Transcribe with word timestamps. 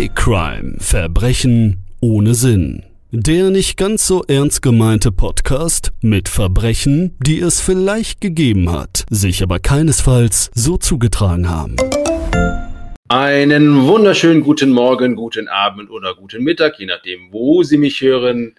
Fake 0.00 0.16
Crime 0.16 0.76
Verbrechen 0.78 1.84
ohne 2.00 2.32
Sinn. 2.32 2.84
Der 3.10 3.50
nicht 3.50 3.76
ganz 3.76 4.06
so 4.06 4.24
ernst 4.26 4.62
gemeinte 4.62 5.12
Podcast 5.12 5.92
mit 6.00 6.30
Verbrechen, 6.30 7.18
die 7.18 7.38
es 7.38 7.60
vielleicht 7.60 8.22
gegeben 8.22 8.72
hat, 8.72 9.04
sich 9.10 9.42
aber 9.42 9.58
keinesfalls 9.58 10.50
so 10.54 10.78
zugetragen 10.78 11.50
haben. 11.50 11.76
Einen 13.08 13.86
wunderschönen 13.86 14.40
guten 14.40 14.72
Morgen, 14.72 15.16
guten 15.16 15.48
Abend 15.48 15.90
oder 15.90 16.14
guten 16.14 16.44
Mittag, 16.44 16.78
je 16.78 16.86
nachdem, 16.86 17.30
wo 17.30 17.62
Sie 17.62 17.76
mich 17.76 18.00
hören. 18.00 18.54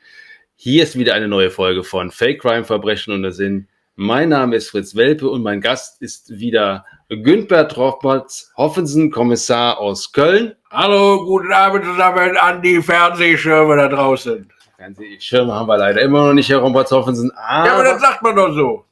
Hier 0.55 0.84
ist 0.84 0.96
wieder 0.96 1.16
eine 1.16 1.28
neue 1.28 1.50
Folge 1.50 1.84
von 1.84 2.12
Fake 2.12 2.39
Crime 2.39 2.66
Verbrechen 2.66 3.16
ohne 3.16 3.32
Sinn. 3.32 3.68
Mein 3.96 4.30
Name 4.30 4.58
ist 4.58 4.70
Fritz 4.70 4.96
Welpe 4.96 5.28
und 5.28 5.42
mein 5.42 5.60
Gast 5.60 6.04
ist 6.04 6.38
wieder 6.38 6.86
Günther 7.14 7.68
Trochmatz, 7.68 8.54
Hoffensen, 8.55 9.11
Kommissar 9.11 9.80
aus 9.80 10.14
Köln. 10.14 10.55
Hallo, 10.71 11.25
guten 11.25 11.51
Abend 11.51 11.84
zusammen 11.84 12.37
an 12.37 12.61
die 12.61 12.82
Fernsehschirme 12.82 13.75
da 13.75 13.89
draußen. 13.89 14.50
Fernsehschirme 14.78 15.54
haben 15.54 15.68
wir 15.68 15.78
leider 15.78 16.01
immer 16.01 16.28
noch 16.28 16.34
nicht, 16.34 16.50
Herr 16.50 16.60
Rompertz 16.60 16.89
Hoffensen. 16.92 17.29
Ja, 17.36 17.74
aber 17.74 17.84
das 17.84 18.00
sagt 18.00 18.21
man 18.21 18.34
doch 18.34 18.54
so. 18.54 18.86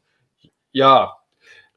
Ja, 0.74 1.16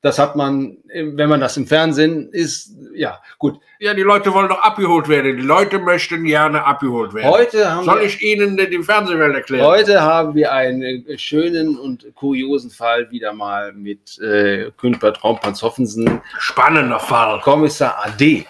das 0.03 0.19
hat 0.19 0.35
man, 0.35 0.79
wenn 0.93 1.29
man 1.29 1.41
das 1.41 1.57
im 1.57 1.67
Fernsehen 1.67 2.29
ist, 2.33 2.77
ja, 2.93 3.21
gut. 3.39 3.61
Ja, 3.79 3.95
die 3.95 4.03
Leute 4.03 4.35
wollen 4.35 4.49
doch 4.49 4.61
abgeholt 4.61 5.09
werden. 5.09 5.37
Die 5.37 5.45
Leute 5.45 5.79
möchten 5.79 6.25
gerne 6.25 6.65
abgeholt 6.65 7.15
werden. 7.15 7.31
Heute 7.31 7.71
haben 7.71 7.85
Soll 7.85 8.01
wir, 8.01 8.07
ich 8.07 8.21
Ihnen 8.21 8.57
die 8.57 8.83
Fernsehwelt 8.83 9.35
erklären? 9.35 9.65
heute 9.65 10.03
haben 10.03 10.35
wir 10.35 10.53
einen 10.53 11.07
schönen 11.17 11.79
und 11.79 12.13
kuriosen 12.17 12.71
Fall 12.71 13.11
wieder 13.13 13.33
mal 13.33 13.73
mit 13.73 14.19
äh, 14.19 14.73
Günther 14.77 15.15
Trompatz 15.15 15.63
Hoffensen, 15.63 16.21
Spannender 16.39 16.99
Fall. 16.99 17.41
Kommissar 17.41 18.05
AD. 18.05 18.45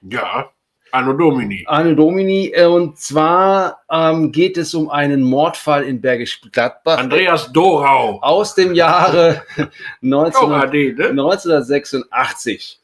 Ja, 0.00 0.50
Anno 0.92 1.12
Domini. 1.12 1.64
Anno 1.66 1.94
Domini. 1.94 2.50
äh, 2.54 2.64
Und 2.66 2.98
zwar 2.98 3.80
ähm, 3.90 4.32
geht 4.32 4.56
es 4.56 4.74
um 4.74 4.88
einen 4.90 5.22
Mordfall 5.22 5.84
in 5.84 6.00
Bergisch 6.00 6.40
Gladbach 6.52 6.98
Andreas 6.98 7.52
Dorau. 7.52 8.18
aus 8.22 8.54
dem 8.54 8.74
Jahre 8.74 9.42
19, 10.00 10.42
Auch 10.42 10.50
AD, 10.50 10.92
ne? 10.94 11.08
1986. 11.10 12.80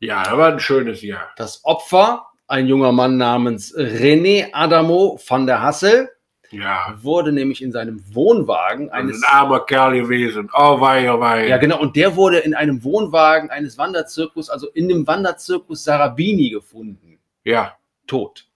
Ja, 0.00 0.22
das 0.24 0.36
war 0.36 0.52
ein 0.52 0.60
schönes 0.60 1.02
Jahr. 1.02 1.28
Das 1.36 1.60
Opfer, 1.64 2.26
ein 2.48 2.66
junger 2.66 2.92
Mann 2.92 3.16
namens 3.16 3.74
René 3.76 4.48
Adamo 4.52 5.18
van 5.26 5.46
der 5.46 5.60
Hassel, 5.62 6.08
Ja. 6.50 6.94
wurde 7.00 7.32
nämlich 7.32 7.62
in 7.62 7.70
seinem 7.70 8.02
Wohnwagen 8.12 8.90
Ein 8.90 9.02
eines 9.08 9.22
armer 9.24 9.60
Kerl 9.66 10.00
gewesen. 10.00 10.48
Oh 10.56 10.80
wei, 10.80 11.12
oh 11.12 11.20
wei. 11.20 11.46
ja 11.48 11.58
genau 11.58 11.78
und 11.80 11.94
der 11.96 12.16
wurde 12.16 12.38
in 12.38 12.54
einem 12.54 12.82
Wohnwagen 12.82 13.50
eines 13.50 13.76
Wanderzirkus, 13.78 14.48
also 14.50 14.68
in 14.70 14.88
dem 14.88 15.06
Wanderzirkus 15.06 15.84
Sarabini 15.84 16.50
gefunden, 16.50 17.09
ja. 17.44 17.76
tot. 18.06 18.46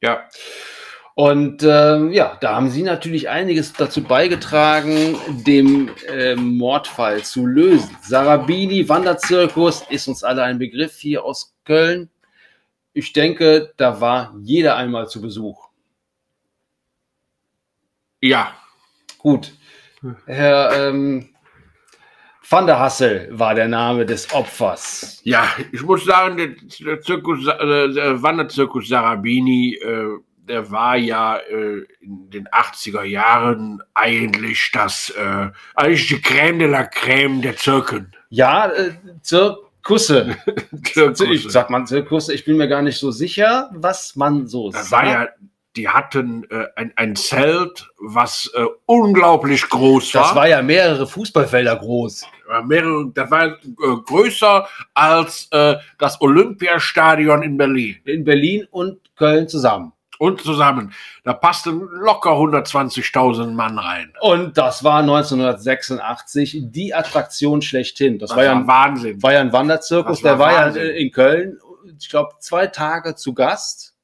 Ja. 0.00 0.28
Und 1.14 1.64
ähm, 1.64 2.12
ja, 2.12 2.38
da 2.40 2.54
haben 2.54 2.70
Sie 2.70 2.84
natürlich 2.84 3.28
einiges 3.28 3.72
dazu 3.72 4.04
beigetragen, 4.04 5.16
dem 5.44 5.90
ähm, 6.06 6.56
Mordfall 6.56 7.24
zu 7.24 7.44
lösen. 7.44 7.96
Sarabini, 8.02 8.88
Wanderzirkus, 8.88 9.82
ist 9.90 10.06
uns 10.06 10.22
alle 10.22 10.44
ein 10.44 10.60
Begriff 10.60 10.96
hier 10.96 11.24
aus 11.24 11.56
Köln. 11.64 12.08
Ich 12.92 13.12
denke, 13.12 13.72
da 13.76 14.00
war 14.00 14.32
jeder 14.40 14.76
einmal 14.76 15.08
zu 15.08 15.20
Besuch. 15.20 15.68
Ja. 18.20 18.54
Gut. 19.18 19.54
Herr 20.26 20.88
ähm, 20.88 21.30
Van 22.50 22.66
der 22.66 22.78
Hassel 22.78 23.28
war 23.30 23.54
der 23.54 23.68
Name 23.68 24.06
des 24.06 24.32
Opfers. 24.32 25.20
Ja, 25.24 25.48
ich 25.70 25.82
muss 25.82 26.04
sagen, 26.04 26.56
der, 26.80 27.00
Zirkus, 27.00 27.46
äh, 27.46 27.92
der 27.92 28.22
Wanderzirkus 28.22 28.88
Sarabini, 28.88 29.74
äh, 29.74 30.18
der 30.48 30.70
war 30.70 30.96
ja 30.96 31.36
äh, 31.36 31.84
in 32.00 32.30
den 32.30 32.48
80er 32.48 33.02
Jahren 33.02 33.82
eigentlich 33.92 34.70
das, 34.72 35.10
äh, 35.10 35.50
eigentlich 35.74 36.08
die 36.08 36.16
Crème 36.16 36.58
de 36.58 36.68
la 36.68 36.84
Crème 36.84 37.42
der 37.42 37.56
Zirken. 37.56 38.14
Ja, 38.30 38.72
Zirkusse. 39.20 40.36
Zirkusse. 40.84 41.26
Ich 41.26 41.50
sag 41.50 41.68
mal 41.68 41.84
Zirkusse, 41.84 42.32
ich 42.32 42.46
bin 42.46 42.56
mir 42.56 42.68
gar 42.68 42.80
nicht 42.80 42.98
so 42.98 43.10
sicher, 43.10 43.68
was 43.74 44.16
man 44.16 44.46
so 44.46 44.70
Das 44.70 44.88
sagt. 44.88 45.06
war 45.06 45.12
ja, 45.12 45.28
die 45.76 45.88
hatten 45.88 46.44
äh, 46.50 46.66
ein, 46.76 46.92
ein 46.96 47.14
Zelt, 47.14 47.88
was 48.00 48.50
äh, 48.54 48.64
unglaublich 48.86 49.68
groß 49.68 50.14
war. 50.14 50.22
Das 50.22 50.34
war 50.34 50.48
ja 50.48 50.62
mehrere 50.62 51.06
Fußballfelder 51.06 51.76
groß. 51.76 52.26
War 52.48 52.62
mehrere, 52.64 53.10
das 53.14 53.30
war 53.30 53.46
äh, 53.46 53.56
größer 54.06 54.66
als 54.94 55.48
äh, 55.52 55.76
das 55.98 56.20
Olympiastadion 56.20 57.42
in 57.42 57.56
Berlin. 57.56 57.96
In 58.04 58.24
Berlin 58.24 58.66
und 58.70 58.98
Köln 59.16 59.46
zusammen. 59.48 59.92
Und 60.18 60.40
zusammen. 60.40 60.92
Da 61.22 61.32
passten 61.32 61.78
locker 61.92 62.30
120.000 62.30 63.52
Mann 63.52 63.78
rein. 63.78 64.12
Und 64.20 64.58
das 64.58 64.82
war 64.82 64.98
1986 65.00 66.62
die 66.70 66.92
Attraktion 66.92 67.62
schlechthin. 67.62 68.18
Das, 68.18 68.30
Das 68.30 68.36
war 68.36 68.44
ja 68.44 68.52
ein, 68.52 68.66
Wahnsinn. 68.66 69.22
war 69.22 69.32
ja 69.32 69.40
ein 69.40 69.52
Wanderzirkus. 69.52 70.24
War 70.24 70.30
Der 70.32 70.38
war 70.38 70.52
Wahnsinn. 70.66 70.82
ja 70.82 70.88
äh, 70.88 71.02
in 71.02 71.12
Köln, 71.12 71.58
ich 72.00 72.08
glaube, 72.08 72.32
zwei 72.40 72.66
Tage 72.66 73.14
zu 73.14 73.32
Gast. 73.34 73.94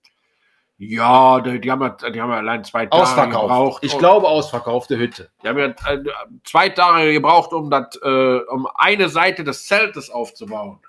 Ja, 0.78 1.40
die, 1.40 1.60
die, 1.60 1.70
haben, 1.70 1.82
ja- 1.82 2.10
die 2.10 2.20
haben 2.20 2.30
ja 2.30 2.38
allein 2.38 2.64
zwei 2.64 2.86
Tage 2.86 3.02
Ausverkauft. 3.02 3.42
gebraucht. 3.48 3.84
Ich 3.84 3.96
glaube, 3.98 4.26
ausverkaufte 4.28 4.98
Hütte. 4.98 5.30
Die 5.42 5.48
haben 5.48 5.58
ja 5.58 5.66
äh, 5.66 6.02
zwei 6.44 6.68
Tage 6.68 7.12
gebraucht, 7.12 7.52
um, 7.52 7.70
das, 7.70 7.96
äh, 8.02 8.38
um 8.50 8.66
eine 8.74 9.08
Seite 9.08 9.44
des 9.44 9.66
Zeltes 9.66 10.10
aufzubauen. 10.10 10.80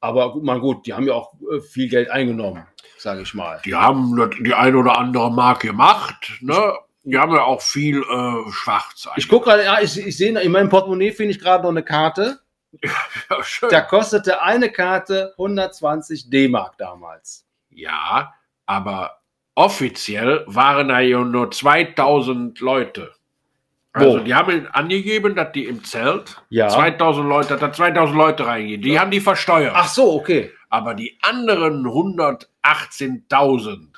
Aber 0.00 0.32
gut, 0.32 0.42
mal 0.44 0.58
gut, 0.60 0.86
die 0.86 0.94
haben 0.94 1.06
ja 1.06 1.14
auch 1.14 1.34
äh, 1.52 1.60
viel 1.60 1.88
Geld 1.88 2.10
eingenommen, 2.10 2.66
sage 2.98 3.20
ich 3.22 3.34
mal. 3.34 3.60
Die 3.64 3.74
haben 3.74 4.16
die 4.42 4.54
ein 4.54 4.74
oder 4.74 4.98
andere 4.98 5.30
Mark 5.30 5.60
gemacht. 5.60 6.32
Ne? 6.40 6.72
Die 7.04 7.18
haben 7.18 7.32
ja 7.34 7.44
auch 7.44 7.60
viel 7.60 7.98
äh, 8.02 8.50
schwarz. 8.50 9.08
Ich 9.16 9.28
gucke 9.28 9.46
gerade, 9.50 9.64
ja, 9.64 9.80
ich, 9.80 9.98
ich 9.98 10.16
sehe, 10.16 10.36
in 10.40 10.52
meinem 10.52 10.68
Portemonnaie 10.70 11.12
finde 11.12 11.32
ich 11.32 11.38
gerade 11.40 11.62
noch 11.64 11.70
eine 11.70 11.82
Karte. 11.82 12.38
Ja, 13.28 13.42
schön. 13.44 13.68
Da 13.68 13.82
kostete 13.82 14.40
eine 14.42 14.70
Karte 14.72 15.34
120 15.36 16.30
D-Mark 16.30 16.78
damals. 16.78 17.44
ja, 17.68 18.32
aber 18.66 19.18
offiziell 19.54 20.44
waren 20.46 20.88
da 20.88 21.00
ja 21.00 21.20
nur 21.24 21.50
2000 21.50 22.60
Leute. 22.60 23.12
Also 23.94 24.20
Wo? 24.20 24.22
die 24.22 24.34
haben 24.34 24.66
angegeben, 24.72 25.34
dass 25.34 25.52
die 25.52 25.66
im 25.66 25.84
Zelt 25.84 26.42
Ja. 26.48 26.68
2000 26.68 27.28
Leute, 27.28 27.48
dass 27.50 27.60
da 27.60 27.72
2000 27.72 28.16
Leute 28.16 28.46
reingehen. 28.46 28.80
Die 28.80 28.98
haben 28.98 29.10
die 29.10 29.20
versteuert. 29.20 29.74
Ach 29.76 29.88
so, 29.88 30.14
okay. 30.14 30.50
Aber 30.70 30.94
die 30.94 31.18
anderen 31.20 31.84
118.000, 32.64 33.88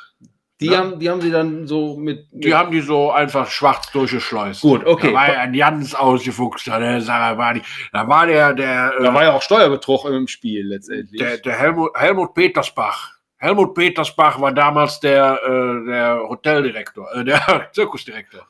Die, 0.61 0.67
Ja. 0.67 0.79
haben, 0.79 0.99
die 1.01 1.11
haben 1.11 1.21
sie 1.21 1.31
dann 1.33 1.67
so 1.67 1.97
mit. 1.97 2.27
die 2.33 2.55
haben 2.55 2.71
die 2.71 2.81
so 2.81 3.11
einfach 3.11 3.51
schwarz 3.51 3.91
durchgeschleust. 3.93 4.63
Gut, 4.63 4.87
okay. 4.87 5.09
Da 5.09 5.15
war 5.15 5.33
ja 5.33 5.41
ein 5.41 5.95
ausgefuchster, 5.95 6.79
der 6.79 7.01
Sarabani. 7.01 7.61
Da 7.93 8.07
war 8.09 8.27
der, 8.27 8.55
der, 8.55 8.93
da 9.01 9.11
äh, 9.11 9.15
war 9.15 9.25
ja 9.25 9.33
auch 9.33 9.43
Steuerbetrug 9.43 10.05
im 10.07 10.27
Spiel 10.29 10.67
letztendlich. 10.69 11.21
der, 11.21 11.39
der 11.39 11.59
Helmut, 11.59 11.91
Helmut 11.97 12.35
Petersbach. 12.35 13.14
Helmut 13.39 13.75
Petersbach 13.75 14.41
war 14.41 14.53
damals 14.53 15.01
der, 15.01 15.41
äh, 15.45 15.87
der 15.87 16.19
Hoteldirektor, 16.29 17.15
äh, 17.15 17.25
der 17.25 17.69
Zirkusdirektor. 17.73 18.47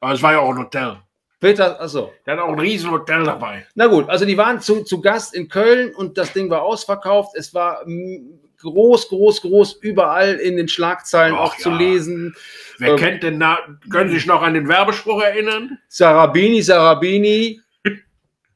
Aber 0.00 0.12
es 0.14 0.22
war 0.22 0.32
ja 0.32 0.38
auch 0.40 0.50
ein 0.50 0.58
Hotel. 0.58 0.96
Peter, 1.40 1.80
achso. 1.80 2.12
Der 2.26 2.34
hat 2.34 2.42
auch 2.42 2.52
ein 2.52 2.58
riesen 2.58 2.90
Hotel 2.90 3.24
dabei. 3.24 3.66
Na 3.74 3.86
gut, 3.86 4.08
also 4.10 4.26
die 4.26 4.36
waren 4.36 4.60
zu, 4.60 4.84
zu 4.84 5.00
Gast 5.00 5.34
in 5.34 5.48
Köln 5.48 5.94
und 5.94 6.18
das 6.18 6.32
Ding 6.34 6.50
war 6.50 6.62
ausverkauft. 6.62 7.34
Es 7.34 7.54
war 7.54 7.82
mm, 7.86 8.40
groß, 8.60 9.08
groß, 9.08 9.40
groß, 9.40 9.72
überall 9.80 10.34
in 10.34 10.56
den 10.58 10.68
Schlagzeilen 10.68 11.34
Ach 11.34 11.40
auch 11.40 11.56
zu 11.56 11.70
ja. 11.70 11.76
lesen. 11.78 12.34
Wer 12.78 12.90
Ähm, 12.90 12.96
kennt 12.96 13.22
den 13.22 13.38
Na 13.38 13.58
Können 13.90 14.10
Sie 14.10 14.16
sich 14.16 14.26
noch 14.26 14.42
an 14.42 14.52
den 14.52 14.68
Werbespruch 14.68 15.22
erinnern? 15.22 15.78
Sarabini, 15.88 16.60
Sarabini, 16.60 17.60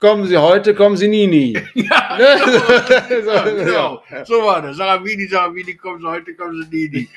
kommen 0.04 0.26
Sie 0.26 0.37
heute, 0.37 0.75
kommen 0.75 0.97
Sie 0.97 1.09
nie, 1.09 1.26
nie. 1.26 1.53
Ja, 1.75 2.16
Ne? 2.19 2.25
ja, 3.26 3.44
so, 3.48 3.56
genau. 3.56 4.03
So 4.25 4.34
war 4.44 4.60
das. 4.62 4.77
Sarabini, 4.77 5.27
Sarabini, 5.27 5.74
kommen 5.74 6.01
Sie 6.01 6.06
heute, 6.06 6.34
kommen 6.34 6.62
Sie 6.71 6.89
Nini. 6.89 7.09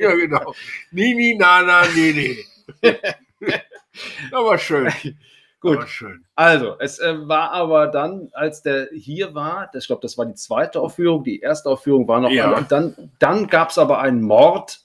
ja, 0.00 0.12
genau. 0.14 0.52
Nini, 0.90 1.36
Nana, 1.38 1.82
Nini. 1.94 2.36
Das 4.30 4.32
war 4.32 4.58
schön. 4.58 4.92
Gut. 5.60 5.78
War 5.78 5.86
schön. 5.86 6.24
Also, 6.36 6.76
es 6.78 6.98
äh, 6.98 7.14
war 7.28 7.52
aber 7.52 7.86
dann, 7.88 8.28
als 8.32 8.62
der 8.62 8.88
hier 8.92 9.34
war, 9.34 9.68
das, 9.72 9.84
ich 9.84 9.86
glaube, 9.88 10.02
das 10.02 10.16
war 10.18 10.26
die 10.26 10.34
zweite 10.34 10.80
Aufführung, 10.80 11.24
die 11.24 11.40
erste 11.40 11.68
Aufführung 11.68 12.06
war 12.06 12.20
noch, 12.20 12.30
Ja. 12.30 12.52
und 12.52 12.70
dann, 12.70 13.10
dann 13.18 13.46
gab 13.48 13.70
es 13.70 13.78
aber 13.78 14.00
einen 14.00 14.22
Mord. 14.22 14.80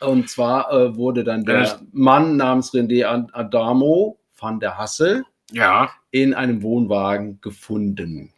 Und 0.00 0.28
zwar 0.28 0.70
äh, 0.72 0.96
wurde 0.96 1.24
dann 1.24 1.44
der 1.44 1.60
Das- 1.60 1.80
Mann 1.92 2.36
namens 2.36 2.72
René 2.74 3.06
Ad- 3.06 3.30
Adamo 3.32 4.18
van 4.38 4.60
der 4.60 4.76
Hassel 4.76 5.24
Ja, 5.52 5.90
in 6.10 6.34
einem 6.34 6.62
Wohnwagen 6.62 7.40
gefunden. 7.40 8.32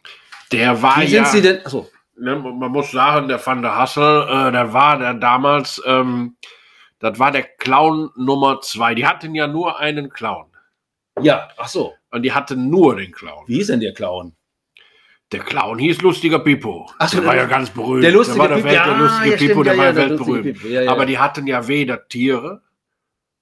der 0.51 0.81
war 0.81 0.97
Wie 1.01 1.05
ja. 1.05 1.25
sind 1.25 1.27
Sie 1.27 1.41
denn? 1.41 1.65
Achso, 1.65 1.89
ne, 2.17 2.35
man 2.35 2.71
muss 2.71 2.91
sagen, 2.91 3.27
der 3.27 3.43
Van 3.45 3.61
der 3.61 3.75
Hassel, 3.75 4.23
äh, 4.29 4.51
der 4.51 4.71
war 4.73 4.97
der 4.99 5.13
damals, 5.15 5.81
ähm, 5.85 6.35
das 6.99 7.19
war 7.19 7.31
der 7.31 7.43
Clown 7.43 8.09
Nummer 8.15 8.61
zwei. 8.61 8.95
Die 8.95 9.05
hatten 9.05 9.35
ja 9.35 9.47
nur 9.47 9.79
einen 9.79 10.09
Clown. 10.09 10.45
ja, 11.21 11.47
ach 11.57 11.67
so. 11.67 11.93
Und 12.11 12.21
die 12.23 12.31
hatten 12.33 12.69
nur 12.69 12.95
den 12.95 13.11
Clown. 13.11 13.43
Wie 13.47 13.59
ist 13.59 13.69
denn 13.69 13.79
der 13.81 13.93
Clown? 13.93 14.33
Der 15.31 15.39
Clown 15.41 15.79
hieß 15.79 16.01
lustiger 16.01 16.39
Pipo. 16.39 16.89
Ach 16.99 17.09
so, 17.09 17.17
der 17.17 17.25
war 17.25 17.33
der- 17.33 17.43
ja 17.43 17.49
ganz 17.49 17.69
berühmt. 17.71 18.03
Der 18.03 18.11
lustige 18.11 18.37
der 18.37 18.41
war 18.43 18.47
der, 18.49 18.55
Pipo. 18.57 18.67
Welt, 18.69 18.75
der 18.85 18.85
Ja, 18.85 18.97
lustige 18.99 19.29
ja, 19.31 19.37
Pipo, 19.37 19.51
stimmt, 19.51 19.65
der 19.65 19.73
ja, 19.73 19.79
war 19.79 19.85
ja, 19.87 19.95
weltberühmt. 19.95 20.43
Pipo, 20.43 20.67
ja, 20.67 20.81
ja. 20.83 20.91
Aber 20.91 21.05
die 21.05 21.17
hatten 21.19 21.47
ja 21.47 21.67
weder 21.67 22.07
Tiere 22.07 22.61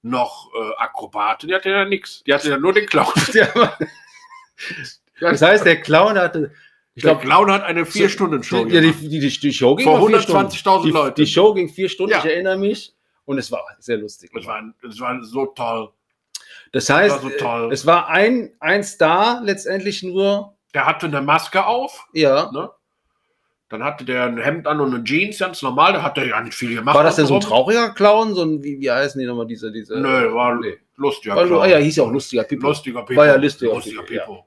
noch 0.04 0.50
äh, 0.54 0.74
Akrobaten, 0.76 1.48
die 1.48 1.54
hatten 1.54 1.68
ja 1.68 1.84
nichts. 1.84 2.22
Die 2.24 2.34
hatten 2.34 2.50
ja 2.50 2.58
nur 2.58 2.72
den 2.72 2.86
Clown. 2.86 3.12
das 5.20 5.42
heißt, 5.42 5.64
der 5.64 5.80
Clown 5.80 6.18
hatte, 6.18 6.52
ich 6.94 7.02
der 7.02 7.14
glaube, 7.14 7.26
Clown 7.26 7.50
hat 7.50 7.62
eine 7.64 7.86
Vier-Stunden-Show 7.86 8.66
die, 8.66 8.70
die, 8.72 8.80
gemacht. 8.80 8.98
die, 9.00 9.20
die, 9.20 9.40
die 9.40 9.52
Show 9.52 9.74
ging 9.74 9.86
Vor 9.86 10.00
mal 10.00 10.08
vier 10.08 10.20
Stunden. 10.20 10.52
120.000 10.52 10.82
die, 10.84 10.90
Leuten. 10.90 11.14
Die 11.16 11.26
Show 11.26 11.54
ging 11.54 11.68
vier 11.68 11.88
Stunden, 11.88 12.12
Ja. 12.12 12.18
ich 12.18 12.26
erinnere 12.26 12.58
mich. 12.58 12.94
Und 13.24 13.38
es 13.38 13.50
war 13.50 13.64
sehr 13.78 13.96
lustig. 13.96 14.30
Das 14.34 14.44
war, 14.44 14.62
das 14.82 15.00
war 15.00 15.22
so 15.24 15.46
toll. 15.46 15.90
Das 16.72 16.90
heißt, 16.90 17.22
war 17.22 17.30
so 17.30 17.36
toll. 17.38 17.72
es 17.72 17.86
war 17.86 18.08
ein, 18.08 18.52
ein 18.60 18.84
Star 18.84 19.40
letztendlich 19.42 20.02
nur. 20.02 20.54
Der 20.74 20.84
hatte 20.84 21.06
eine 21.06 21.22
Maske 21.22 21.64
auf, 21.64 22.06
Ja. 22.12 22.50
ne? 22.52 22.70
Dann 23.74 23.82
hatte 23.82 24.04
der 24.04 24.26
ein 24.26 24.38
Hemd 24.38 24.68
an 24.68 24.80
und 24.80 24.94
eine 24.94 25.02
Jeans, 25.02 25.38
ganz 25.40 25.60
normal. 25.62 25.94
Da 25.94 26.02
hat 26.04 26.16
er 26.16 26.28
ja 26.28 26.40
nicht 26.40 26.54
viel 26.54 26.76
gemacht. 26.76 26.94
War 26.94 27.02
das 27.02 27.16
denn 27.16 27.26
so 27.26 27.34
ein 27.34 27.40
trauriger 27.40 27.90
Clown? 27.90 28.32
So 28.34 28.42
ein, 28.44 28.62
wie, 28.62 28.78
wie 28.80 28.88
heißen 28.88 29.20
die 29.20 29.26
nochmal 29.26 29.46
diese, 29.46 29.72
diese? 29.72 29.98
Nö, 29.98 30.32
war 30.32 30.54
Nee. 30.60 30.76
lustiger 30.96 31.34
War, 31.34 31.44
Clown. 31.46 31.62
ah, 31.62 31.66
ja, 31.66 31.78
hieß 31.78 31.96
ja 31.96 32.04
auch 32.04 32.12
lustiger 32.12 32.44
Pipo. 32.44 32.68
Lustiger 32.68 33.02
Pipo. 33.02 33.18
War 33.20 33.26
ja 33.26 33.34
lustiger 33.34 33.74
lustiger 33.74 34.02
Pipo, 34.04 34.46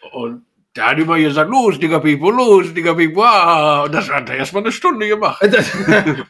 Pipo. 0.00 0.18
Und 0.18 0.42
der 0.78 0.86
hat 0.90 0.98
immer 0.98 1.18
gesagt, 1.18 1.50
lustiger 1.50 1.98
Pipo, 1.98 2.30
lustiger 2.30 2.94
Pipo. 2.94 3.22
Ah, 3.24 3.82
und 3.82 3.92
das 3.92 4.08
hat 4.08 4.28
er 4.30 4.36
erst 4.36 4.52
mal 4.52 4.60
eine 4.60 4.70
Stunde 4.70 5.08
gemacht. 5.08 5.42
und 5.42 5.52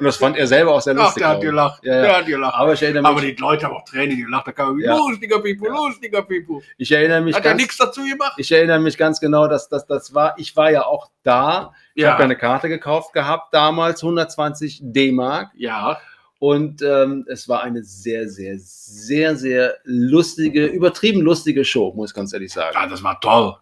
das 0.01 0.17
fand 0.17 0.39
er 0.39 0.47
selber 0.47 0.73
auch 0.75 0.81
sehr 0.81 0.95
Ach, 0.97 1.05
lustig. 1.05 1.21
der 1.23 1.29
hat 1.29 1.41
gelacht. 1.43 1.85
Ja, 1.85 1.95
ja. 1.97 2.03
Der 2.03 2.17
hat 2.17 2.27
gelacht. 2.27 2.55
Aber 2.55 2.73
ich 2.73 2.83
erinnere 2.83 3.03
mich, 3.03 3.11
Aber 3.11 3.21
die 3.21 3.33
Leute 3.35 3.67
haben 3.67 3.75
auch 3.77 3.85
Tränen 3.85 4.17
gelacht. 4.17 4.47
Da 4.47 4.53
kam 4.53 4.81
Ja. 4.81 4.97
lustiger 4.97 5.41
Pipo, 5.41 5.67
Ja. 5.67 5.73
lustiger 5.75 6.23
Pipo. 6.23 6.63
ich 6.79 6.91
erinnere 6.91 7.21
mich 7.21 7.37
Hat 7.37 7.45
er 7.45 7.51
ganz, 7.51 7.61
nichts 7.61 7.77
dazu 7.77 8.03
gemacht? 8.03 8.33
ich 8.39 8.51
erinnere 8.51 8.79
mich 8.81 8.97
ganz 8.97 9.21
genau, 9.21 9.47
dass 9.49 9.69
das, 9.69 9.87
das 9.87 10.15
war, 10.15 10.35
ich 10.39 10.57
war 10.57 10.71
ja 10.71 10.87
auch 10.87 11.11
da. 11.23 11.75
Ich 11.95 12.03
Ja. 12.05 12.13
habe 12.15 12.25
eine 12.25 12.37
Karte 12.37 12.69
gekauft 12.71 13.13
gehabt, 13.13 13.53
damals 13.53 14.03
120 14.03 14.81
D-Mark. 14.83 15.51
Ja. 15.57 15.99
Und 16.39 16.81
ähm, 16.83 17.27
es 17.29 17.49
war 17.49 17.63
eine 17.63 17.83
sehr, 17.85 18.29
sehr, 18.29 18.55
sehr, 18.59 19.37
sehr 19.37 19.75
lustige, 19.85 20.67
übertrieben 20.67 21.21
lustige 21.21 21.65
Show, 21.65 21.93
muss 21.95 22.13
ich 22.13 22.17
ganz 22.17 22.33
ehrlich 22.33 22.53
sagen. 22.53 22.75
ja, 22.75 22.87
das 22.87 23.03
war 23.03 23.21
toll. 23.21 23.57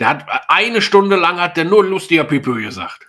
Der 0.00 0.08
hat 0.08 0.26
eine 0.48 0.82
Stunde 0.82 1.16
lang 1.16 1.40
hat 1.40 1.56
der 1.56 1.64
nur 1.64 1.84
lustiger 1.84 2.24
Pipo 2.24 2.54
gesagt. 2.54 3.06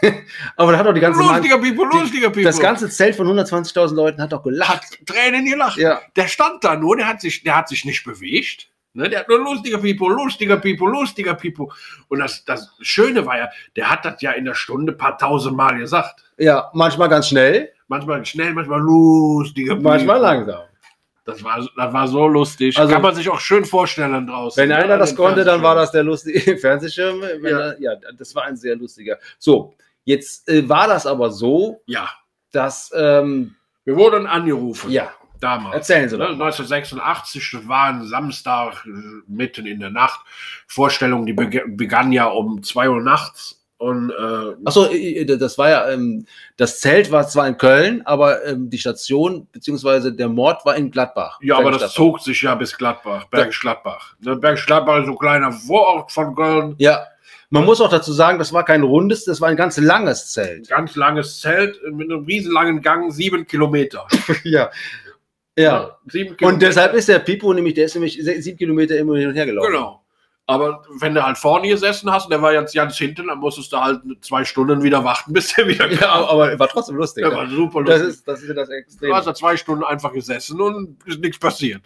Aber 0.56 0.72
da 0.72 0.78
hat 0.78 0.86
doch 0.86 0.92
die 0.92 1.00
ganze 1.00 1.20
Lustiger 1.20 1.58
Pipo, 1.58 1.84
lustiger 1.84 2.30
Pipo. 2.30 2.44
das 2.46 2.58
ganze 2.60 2.88
Zelt 2.90 3.14
von 3.16 3.26
120.000 3.28 3.94
Leuten 3.94 4.20
hat 4.22 4.32
doch 4.32 4.42
gelacht. 4.42 4.68
hat 4.68 5.06
Tränen 5.06 5.46
gelacht. 5.46 5.76
Ja, 5.78 6.00
Der 6.16 6.28
stand 6.28 6.64
da 6.64 6.76
nur, 6.76 6.96
der 6.96 7.06
hat 7.06 7.20
sich, 7.20 7.42
der 7.42 7.56
hat 7.56 7.68
sich 7.68 7.84
nicht 7.84 8.04
bewegt. 8.04 8.68
Ne, 8.96 9.08
der 9.08 9.20
hat 9.20 9.28
nur 9.28 9.38
lustiger 9.40 9.78
Pipo, 9.78 10.08
lustiger 10.08 10.56
Pipo, 10.58 10.86
lustiger 10.86 11.34
Pipo. 11.34 11.72
Und 12.08 12.20
das, 12.20 12.44
das 12.44 12.76
Schöne 12.80 13.26
war 13.26 13.38
ja, 13.38 13.48
der 13.74 13.90
hat 13.90 14.04
das 14.04 14.22
ja 14.22 14.30
in 14.32 14.44
der 14.44 14.54
Stunde 14.54 14.92
ein 14.92 14.98
paar 14.98 15.18
tausend 15.18 15.56
Mal 15.56 15.78
gesagt. 15.78 16.22
ja, 16.38 16.70
manchmal 16.74 17.08
ganz 17.08 17.28
schnell, 17.28 17.70
Manchmal 17.88 18.24
schnell, 18.24 18.54
manchmal 18.54 18.80
lustiger 18.80 19.74
Pipo. 19.74 19.88
manchmal 19.88 20.18
langsam. 20.20 20.60
Das 21.24 21.42
war, 21.42 21.58
das 21.76 21.92
war 21.92 22.06
so 22.08 22.28
lustig. 22.28 22.76
Also- 22.78 22.92
Kann 22.92 23.00
man 23.02 23.14
sich 23.14 23.28
auch 23.30 23.40
schön 23.40 23.64
vorstellen 23.64 24.26
draußen. 24.26 24.60
Wenn 24.60 24.68
ne, 24.68 24.76
einer 24.76 24.98
das 24.98 25.16
konnte, 25.16 25.42
dann 25.44 25.62
war 25.62 25.74
das 25.74 25.90
der 25.90 26.02
lustige 26.02 26.56
Fernsehschirm. 26.58 27.22
Ja. 27.42 27.48
Er, 27.70 27.80
ja, 27.80 27.92
das 28.18 28.34
war 28.34 28.44
ein 28.44 28.56
sehr 28.56 28.76
lustiger. 28.76 29.18
So, 29.38 29.74
jetzt 30.04 30.48
äh, 30.48 30.68
war 30.68 30.86
das 30.86 31.06
aber 31.06 31.30
so, 31.30 31.80
Ja, 31.86 32.10
dass, 32.52 32.92
ähm, 32.94 33.54
wir 33.84 33.96
wurden 33.96 34.26
angerufen. 34.26 34.90
ja, 34.90 35.10
Damals. 35.40 35.74
erzählen 35.74 36.08
Sie 36.08 36.16
Ne, 36.18 36.24
doch. 36.28 36.36
mal. 36.36 36.44
1986, 36.46 37.50
das 37.52 37.68
war 37.68 37.84
ein 37.86 38.06
Samstag 38.06 38.84
äh, 38.86 38.90
mitten 39.26 39.66
in 39.66 39.80
der 39.80 39.90
Nacht. 39.90 40.20
Vorstellung, 40.66 41.24
die 41.26 41.32
beg 41.32 41.76
begann 41.76 42.12
ja 42.12 42.26
um 42.26 42.62
2 42.62 42.88
Uhr 42.90 43.00
nachts. 43.00 43.63
Und 43.76 44.10
äh, 44.10 44.54
Achso, 44.64 44.88
das 45.36 45.58
war 45.58 45.68
ja, 45.68 45.90
ähm, 45.90 46.26
das 46.56 46.80
Zelt 46.80 47.10
war 47.10 47.26
zwar 47.26 47.48
in 47.48 47.58
Köln, 47.58 48.02
aber 48.04 48.44
ähm, 48.46 48.70
die 48.70 48.78
Station 48.78 49.48
beziehungsweise 49.52 50.12
der 50.12 50.28
Mord 50.28 50.64
war 50.64 50.76
in 50.76 50.90
Gladbach. 50.90 51.38
ja, 51.42 51.58
aber 51.58 51.72
das 51.72 51.92
zog 51.92 52.20
sich 52.20 52.40
ja 52.42 52.54
bis 52.54 52.76
Gladbach, 52.76 53.24
Bergisch 53.30 53.60
Gladbach. 53.60 54.14
Ne, 54.20 54.36
Bergisch 54.36 54.66
Gladbach 54.66 55.00
ist 55.00 55.06
so 55.06 55.12
ein 55.12 55.18
kleiner 55.18 55.52
Vorort 55.52 56.12
von 56.12 56.34
Köln. 56.34 56.76
Ja, 56.78 57.04
man 57.50 57.64
muss 57.64 57.80
auch 57.80 57.90
dazu 57.90 58.12
sagen, 58.12 58.38
das 58.38 58.52
war 58.52 58.64
kein 58.64 58.82
rundes, 58.82 59.24
das 59.24 59.40
war 59.40 59.48
ein 59.48 59.56
ganz 59.56 59.76
langes 59.76 60.32
Zelt. 60.32 60.68
Ganz 60.68 60.96
langes 60.96 61.40
Zelt 61.40 61.80
mit 61.92 62.10
einem 62.10 62.24
riesenlangen 62.24 62.80
Gang, 62.80 63.12
sieben 63.12 63.46
Kilometer. 63.46 64.06
ja. 64.44 64.70
Ja. 65.56 65.98
Sieben 66.06 66.36
Und 66.42 66.62
deshalb 66.62 66.94
ist 66.94 67.08
der 67.08 67.20
Pipo 67.20 67.52
nämlich, 67.52 67.74
der 67.74 67.84
ist 67.84 67.94
nämlich 67.94 68.20
sieben 68.20 68.58
Kilometer 68.58 68.96
immer 68.98 69.16
hin 69.16 69.28
und 69.28 69.34
her 69.34 69.46
gelaufen. 69.46 69.70
Genau. 69.70 70.03
Aber 70.46 70.82
wenn 71.00 71.14
du 71.14 71.24
halt 71.24 71.38
vorne 71.38 71.68
gesessen 71.68 72.10
hast 72.10 72.24
und 72.24 72.30
der 72.30 72.42
war 72.42 72.52
jetzt 72.52 72.74
ganz 72.74 72.98
hinten, 72.98 73.28
dann 73.28 73.38
musstest 73.38 73.72
du 73.72 73.78
halt 73.78 74.02
zwei 74.20 74.44
Stunden 74.44 74.82
wieder 74.82 75.02
warten, 75.02 75.32
bis 75.32 75.54
der 75.54 75.66
wieder 75.66 75.88
kam. 75.88 75.98
Ja, 75.98 76.28
aber, 76.28 76.58
war 76.58 76.68
trotzdem 76.68 76.96
lustig. 76.96 77.24
Der 77.24 77.30
ne? 77.30 77.38
war 77.38 77.48
super 77.48 77.82
das, 77.82 78.00
lustig. 78.00 78.14
ist, 78.18 78.28
das 78.28 78.42
ist 78.42 78.48
ja 78.48 78.54
das 78.54 78.68
Du 78.68 78.74
Extrem. 78.74 79.14
hast 79.14 79.26
da 79.26 79.34
zwei 79.34 79.56
Stunden 79.56 79.84
einfach 79.84 80.12
gesessen 80.12 80.60
und 80.60 80.98
ist 81.06 81.20
nichts 81.20 81.38
passiert. 81.38 81.82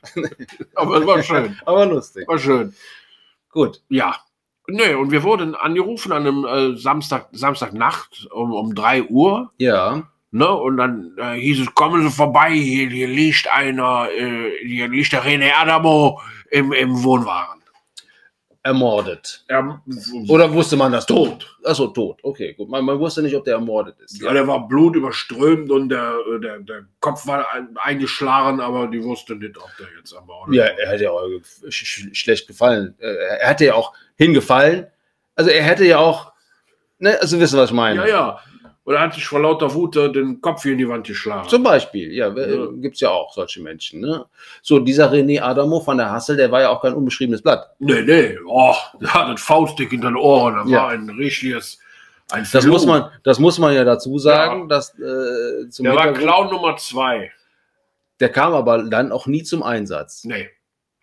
Aber 0.75 0.97
es 0.97 1.07
war 1.07 1.23
schön. 1.23 1.57
aber 1.67 1.87
lustig. 1.87 2.27
War 2.27 2.39
schön. 2.39 2.75
Gut. 3.51 3.81
Ja. 3.89 4.17
Nee, 4.67 4.95
und 4.95 5.13
wir 5.13 5.23
wurden 5.23 5.55
angerufen 5.55 6.13
an 6.13 6.27
einem 6.27 6.45
äh, 6.45 6.77
Samstag, 6.77 7.29
Samstagnacht 7.33 8.29
um, 8.33 8.53
um 8.53 8.75
3 8.75 9.05
Uhr. 9.05 9.53
Ja. 9.57 10.03
Ne? 10.31 10.49
Und 10.51 10.77
dann 10.77 11.13
äh, 11.17 11.35
hieß 11.35 11.61
es, 11.61 11.75
kommen 11.75 12.03
Sie 12.03 12.15
vorbei, 12.15 12.53
hier, 12.53 12.89
hier 12.91 13.09
liegt 13.09 13.49
einer, 13.49 14.09
äh, 14.11 14.51
hier 14.67 14.89
liegt 14.89 15.13
der 15.13 15.25
René 15.25 15.53
Adamo 15.57 16.21
im, 16.51 16.73
im 16.73 17.03
Wohnwagen. 17.03 17.58
Ermordet. 18.63 19.45
Er, 19.49 19.81
Oder 20.29 20.53
wusste 20.53 20.77
man 20.77 20.91
das? 20.93 21.07
tot. 21.07 21.57
Achso, 21.65 21.87
tot. 21.89 22.19
Okay, 22.23 22.55
gut. 22.55 22.69
Man, 22.69 22.85
man 22.85 22.99
wusste 22.99 23.23
nicht, 23.23 23.35
ob 23.37 23.45
der 23.45 23.55
ermordet 23.55 23.99
ist. 24.01 24.21
Ja, 24.21 24.33
der 24.33 24.47
war 24.49 24.67
blutüberströmt 24.69 25.71
und 25.71 25.89
der, 25.89 26.15
der, 26.43 26.59
der 26.59 26.85
Kopf 27.01 27.27
war 27.27 27.51
ein, 27.53 27.69
eingeschlagen, 27.77 28.61
aber 28.61 28.89
die 28.89 29.03
wusste 29.03 29.37
nicht, 29.37 29.57
ob 29.57 29.71
der 29.79 29.87
jetzt 29.97 30.13
am 30.15 30.29
Ort 30.29 30.53
Ja, 30.53 30.65
er 30.65 30.91
hätte 30.91 31.05
ja 31.05 31.11
auch 31.13 31.23
sch 31.69 31.85
sch 31.85 32.09
schlecht 32.13 32.49
gefallen. 32.49 32.95
Äh, 32.99 33.07
Er 33.41 33.49
hätte 33.49 33.65
ja 33.67 33.75
auch 33.75 33.95
hingefallen. 34.17 34.87
Also 35.37 35.51
er 35.51 35.63
hätte 35.63 35.85
ja 35.85 35.99
auch, 35.99 36.33
ne, 36.99 37.17
also 37.21 37.39
wissen, 37.39 37.59
was 37.59 37.71
ich 37.71 37.77
meine. 37.77 38.01
ja, 38.01 38.07
ja. 38.09 38.41
Und 38.89 38.95
er 38.95 39.03
hat 39.03 39.13
sich 39.13 39.27
vor 39.27 39.41
lauter 39.41 39.75
Wut 39.75 39.97
den 39.97 40.41
Kopf 40.41 40.63
hier 40.63 40.73
in 40.73 40.79
die 40.79 40.89
Wand 40.89 41.07
geschlagen. 41.07 41.47
Zum 41.47 41.63
Beispiel, 41.63 42.11
ja, 42.11 42.29
Ja. 42.35 42.67
gibt 42.73 42.95
es 42.95 43.01
ja 43.03 43.11
auch 43.11 43.31
solche 43.35 43.61
Menschen. 43.61 44.01
Ne? 44.01 44.25
So, 44.63 44.79
dieser 44.79 45.13
René 45.13 45.43
Adamo 45.43 45.79
von 45.81 45.99
der 45.99 46.11
Hassel, 46.11 46.39
der 46.39 46.51
war 46.51 46.63
ja 46.63 46.71
auch 46.71 46.81
kein 46.81 46.95
unbeschriebenes 46.95 47.43
Blatt. 47.43 47.67
Nee, 47.81 48.01
nee. 48.01 48.39
Oh, 48.47 48.75
der 48.99 49.13
hat 49.13 49.27
einen 49.27 49.37
Faustdick 49.37 49.93
in 49.93 50.01
den 50.01 50.17
Ohren. 50.17 50.55
Da 50.55 50.65
Ja. 50.73 50.83
war 50.85 50.89
ein 50.89 51.11
richtiges. 51.11 51.79
Ein 52.31 52.47
Das 52.51 52.65
muss 52.67 52.87
man, 52.87 53.11
das 53.25 53.39
muss 53.39 53.59
man 53.59 53.75
ja 53.75 53.85
dazu 53.85 54.19
sagen, 54.19 54.71
dass 54.71 54.99
äh, 54.99 55.69
zum 55.69 55.85
Der 55.85 55.95
war 55.95 56.11
Clown 56.15 56.49
Nummer 56.51 56.75
zwei. 56.79 57.31
der 58.21 58.31
kam 58.31 58.55
aber 58.55 58.85
dann 58.85 59.13
auch 59.13 59.27
nie 59.27 59.43
zum 59.43 59.63
Einsatz. 59.63 60.25
Nee. 60.25 60.49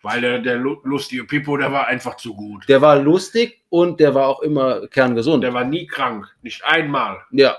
Weil 0.02 0.20
der, 0.22 0.38
der 0.40 0.56
lu- 0.56 0.80
lustige 0.82 1.22
Pippo, 1.22 1.56
der 1.56 1.70
war 1.70 1.86
einfach 1.86 2.16
zu 2.16 2.34
gut. 2.34 2.68
Der 2.68 2.80
war 2.82 2.96
lustig 2.98 3.62
und 3.68 4.00
der 4.00 4.12
war 4.12 4.26
auch 4.26 4.40
immer 4.42 4.88
kerngesund. 4.88 5.44
Der 5.44 5.54
war 5.54 5.64
nie 5.64 5.86
krank. 5.86 6.26
Nicht 6.42 6.64
einmal. 6.64 7.18
ja. 7.30 7.56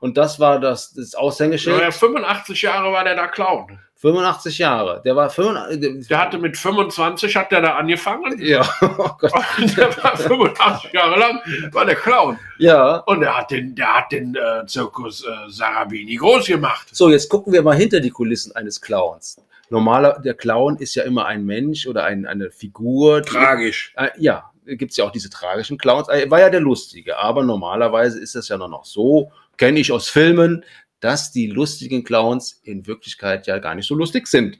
Und 0.00 0.16
das 0.16 0.40
war 0.40 0.60
das, 0.60 0.92
das 0.92 1.14
Aushängeschild. 1.14 1.80
Ja, 1.80 1.90
85 1.90 2.62
Jahre 2.62 2.92
war 2.92 3.04
der 3.04 3.16
da 3.16 3.28
Clown. 3.28 3.78
85 4.02 4.58
Jahre. 4.58 5.00
Der 5.04 5.14
war 5.14 5.30
85. 5.30 6.08
Der 6.08 6.18
hatte 6.18 6.38
mit 6.38 6.56
25 6.56 7.36
hat 7.36 7.52
der 7.52 7.60
da 7.60 7.76
angefangen. 7.76 8.36
ja, 8.44 8.60
oh 8.82 9.10
der 9.22 9.96
war 10.02 10.16
85 10.16 10.92
Jahre 10.92 11.20
lang, 11.20 11.40
war 11.70 11.84
der 11.84 11.94
Clown. 11.94 12.36
ja. 12.58 12.96
Und 13.06 13.20
der 13.20 13.38
hat 13.38 13.52
den, 13.52 13.76
der 13.76 13.98
hat 13.98 14.10
den 14.10 14.34
äh, 14.34 14.66
Zirkus 14.66 15.24
äh, 15.24 15.48
Sarabini 15.48 16.16
groß 16.16 16.46
gemacht. 16.46 16.88
So, 16.90 17.10
jetzt 17.10 17.28
gucken 17.28 17.52
wir 17.52 17.62
mal 17.62 17.76
hinter 17.76 18.00
die 18.00 18.10
Kulissen 18.10 18.56
eines 18.56 18.80
Clowns. 18.80 19.36
Normaler, 19.70 20.18
der 20.18 20.34
Clown 20.34 20.76
ist 20.78 20.96
ja 20.96 21.04
immer 21.04 21.26
ein 21.26 21.46
Mensch 21.46 21.86
oder 21.86 22.04
ein, 22.04 22.26
eine 22.26 22.50
Figur. 22.50 23.22
Tragisch. 23.22 23.94
Äh, 23.96 24.08
ja, 24.18 24.50
gibt 24.66 24.90
es 24.90 24.96
ja 24.96 25.04
auch 25.04 25.12
diese 25.12 25.30
tragischen 25.30 25.78
Clowns. 25.78 26.08
Er 26.08 26.28
war 26.28 26.40
ja 26.40 26.50
der 26.50 26.60
Lustige, 26.60 27.18
aber 27.18 27.44
normalerweise 27.44 28.20
ist 28.20 28.34
es 28.34 28.48
ja 28.48 28.58
nur 28.58 28.68
noch 28.68 28.84
so, 28.84 29.30
kenne 29.56 29.80
ich 29.80 29.92
aus 29.92 30.08
Filmen, 30.08 30.64
dass 31.00 31.32
die 31.32 31.46
lustigen 31.48 32.04
Clowns 32.04 32.60
in 32.62 32.86
Wirklichkeit 32.86 33.46
ja 33.46 33.58
gar 33.58 33.74
nicht 33.74 33.86
so 33.86 33.94
lustig 33.94 34.26
sind. 34.28 34.58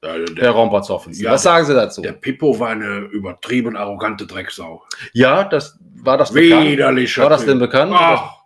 Also 0.00 0.26
Herr 0.34 0.34
der, 0.34 0.50
Romperzoffen. 0.50 1.12
Ja, 1.14 1.32
Was 1.32 1.42
sagen 1.42 1.66
Sie 1.66 1.74
dazu? 1.74 2.02
der 2.02 2.12
Pippo 2.12 2.58
war 2.60 2.70
eine 2.70 2.98
übertrieben 2.98 3.76
arrogante 3.76 4.26
Drecksau. 4.26 4.84
ja, 5.12 5.44
das 5.44 5.76
war 5.96 6.16
das 6.16 6.32
bekannt. 6.32 6.66
Widerlicher. 6.66 7.22
War 7.22 7.30
das 7.30 7.44
denn 7.44 7.58
bekannt? 7.58 7.92
Ach. 7.94 8.38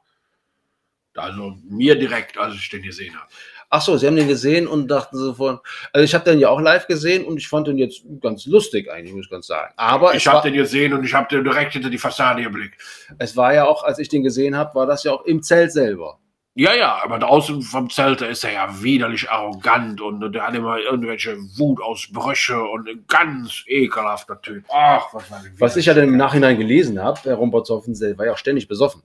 Also 1.15 1.57
mir 1.69 1.95
direkt, 1.99 2.39
als 2.39 2.55
ich 2.55 2.71
den 2.71 2.83
gesehen 2.83 3.15
habe. 3.15 3.31
Ach 3.75 3.81
so, 3.81 3.97
Sie 3.97 4.07
haben 4.07 4.17
den 4.17 4.29
gesehen 4.29 4.67
und 4.67 4.89
dachten 4.89 5.17
so 5.17 5.33
von, 5.33 5.59
also 5.95 6.05
ich 6.05 6.13
habe 6.13 6.31
den 6.31 6.39
ja 6.39 6.51
auch 6.51 6.61
live 6.61 6.87
gesehen 6.87 7.25
und 7.25 7.39
ich 7.39 7.49
fand 7.49 7.69
den 7.69 7.79
jetzt 7.79 8.03
ganz 8.21 8.45
lustig 8.45 8.93
eigentlich, 8.93 9.15
muss 9.15 9.25
ich 9.25 9.31
ganz 9.31 9.47
sagen. 9.47 9.73
Aber 9.79 10.15
Ich 10.15 10.27
habe 10.27 10.47
den 10.47 10.59
gesehen 10.59 10.93
und 10.93 11.03
ich 11.05 11.15
habe 11.15 11.27
den 11.35 11.43
direkt 11.43 11.73
hinter 11.73 11.89
die 11.89 11.97
Fassade 11.97 12.43
geblickt. 12.43 12.75
es 13.19 13.35
war 13.35 13.55
ja 13.55 13.65
auch, 13.65 13.83
als 13.83 13.99
ich 13.99 14.11
den 14.11 14.23
gesehen 14.23 14.59
habe, 14.59 14.75
war 14.75 14.85
das 14.85 15.05
ja 15.05 15.13
auch 15.13 15.25
im 15.25 15.43
Zelt 15.43 15.73
selber. 15.73 16.19
Ja, 16.55 16.75
ja, 16.75 17.01
aber 17.03 17.19
draußen 17.19 17.63
vom 17.63 17.89
Zelt 17.89 18.21
da 18.21 18.27
ist 18.27 18.45
er 18.45 18.53
ja 18.53 18.83
widerlich 18.83 19.31
arrogant 19.31 20.03
und 20.03 20.33
der 20.33 20.47
hat 20.47 20.55
immer 20.55 20.77
irgendwelche 20.79 21.39
Wutausbrüche 21.57 22.63
und 22.63 22.87
ein 22.91 23.07
ganz 23.09 23.65
ekelhafter 23.69 24.39
Typ. 24.43 24.65
Ach, 24.71 25.15
was 25.15 25.31
war 25.31 25.41
denn 25.43 25.59
Was 25.59 25.77
ich 25.79 25.87
ja 25.87 25.95
dann 25.95 26.05
im 26.09 26.19
Nachhinein 26.19 26.59
gelesen 26.59 27.03
habe, 27.03 27.19
der 27.25 27.37
Rompertsoffen, 27.37 27.99
der 27.99 28.19
war 28.19 28.27
ja 28.27 28.33
auch 28.33 28.39
ständig 28.39 28.69
besoffen. 28.69 29.03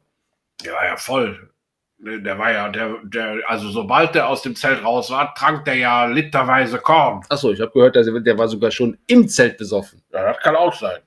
Der 0.66 0.74
war 0.74 0.86
ja 0.86 0.98
voll. 0.98 1.52
Der 2.00 2.20
der 2.20 2.38
war 2.38 2.52
ja, 2.52 2.70
der, 2.70 2.98
der, 3.04 3.38
also 3.48 3.70
sobald 3.70 4.14
der 4.14 4.28
aus 4.30 4.44
dem 4.44 4.56
Zelt 4.56 4.84
raus 4.84 5.10
war, 5.10 5.34
trank 5.34 5.66
der 5.66 5.76
ja 5.76 6.06
literweise 6.06 6.78
Korn. 6.78 7.22
Achso, 7.30 7.52
ich 7.52 7.60
habe 7.60 7.72
gehört, 7.72 7.96
dass 7.96 8.06
er, 8.08 8.20
der 8.20 8.38
war 8.38 8.48
sogar 8.48 8.70
schon 8.72 8.98
im 9.08 9.28
Zelt 9.28 9.58
besoffen. 9.58 10.04
Ja, 10.14 10.24
das 10.32 10.38
kann 10.40 10.56
auch 10.56 10.74
sein. 10.74 11.00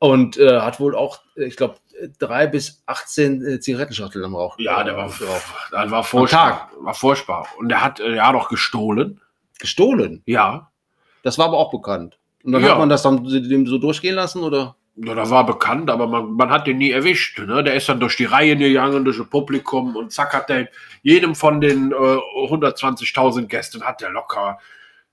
Und 0.00 0.36
äh, 0.38 0.60
hat 0.60 0.80
wohl 0.80 0.96
auch, 0.96 1.20
äh, 1.36 1.44
ich 1.44 1.56
glaube, 1.56 1.76
drei 2.18 2.48
bis 2.48 2.82
18 2.86 3.46
äh, 3.46 3.60
Zigarettenschachteln 3.60 4.24
am 4.24 4.34
Rauch. 4.34 4.56
Ja, 4.58 4.82
der 4.82 4.96
war, 4.96 5.08
drauf. 5.08 5.68
das 5.70 5.90
war 5.90 6.02
furchtbar. 6.02 6.70
War 6.80 6.94
furchtbar. 6.94 7.46
Und 7.58 7.68
der 7.68 7.80
hat 7.84 8.00
äh, 8.00 8.16
ja 8.16 8.32
doch 8.32 8.48
gestohlen. 8.48 9.20
Gestohlen. 9.60 10.22
Ja. 10.26 10.72
Das 11.22 11.38
war 11.38 11.46
aber 11.46 11.58
auch 11.58 11.70
bekannt. 11.70 12.18
Und 12.42 12.50
dann 12.52 12.64
Ja. 12.64 12.70
hat 12.72 12.78
man 12.78 12.88
das 12.88 13.02
dann 13.02 13.22
dem 13.24 13.66
so 13.68 13.78
durchgehen 13.78 14.16
lassen, 14.16 14.42
oder? 14.42 14.74
Ja, 14.96 15.14
das 15.14 15.30
war 15.30 15.46
bekannt, 15.46 15.88
aber 15.88 16.06
man, 16.06 16.32
man 16.34 16.50
hat 16.50 16.66
den 16.66 16.76
nie 16.78 16.90
erwischt. 16.90 17.38
Ne? 17.38 17.64
Der 17.64 17.74
ist 17.74 17.88
dann 17.88 17.98
durch 17.98 18.16
die 18.16 18.26
Reihen 18.26 18.58
gegangen, 18.58 19.04
durch 19.04 19.16
das 19.16 19.28
Publikum 19.28 19.96
und 19.96 20.12
zack 20.12 20.34
hat 20.34 20.50
der 20.50 20.68
jedem 21.02 21.34
von 21.34 21.60
den 21.62 21.92
äh, 21.92 21.94
120.000 21.94 23.46
Gästen 23.46 23.82
hat 23.82 24.02
der 24.02 24.10
locker 24.10 24.58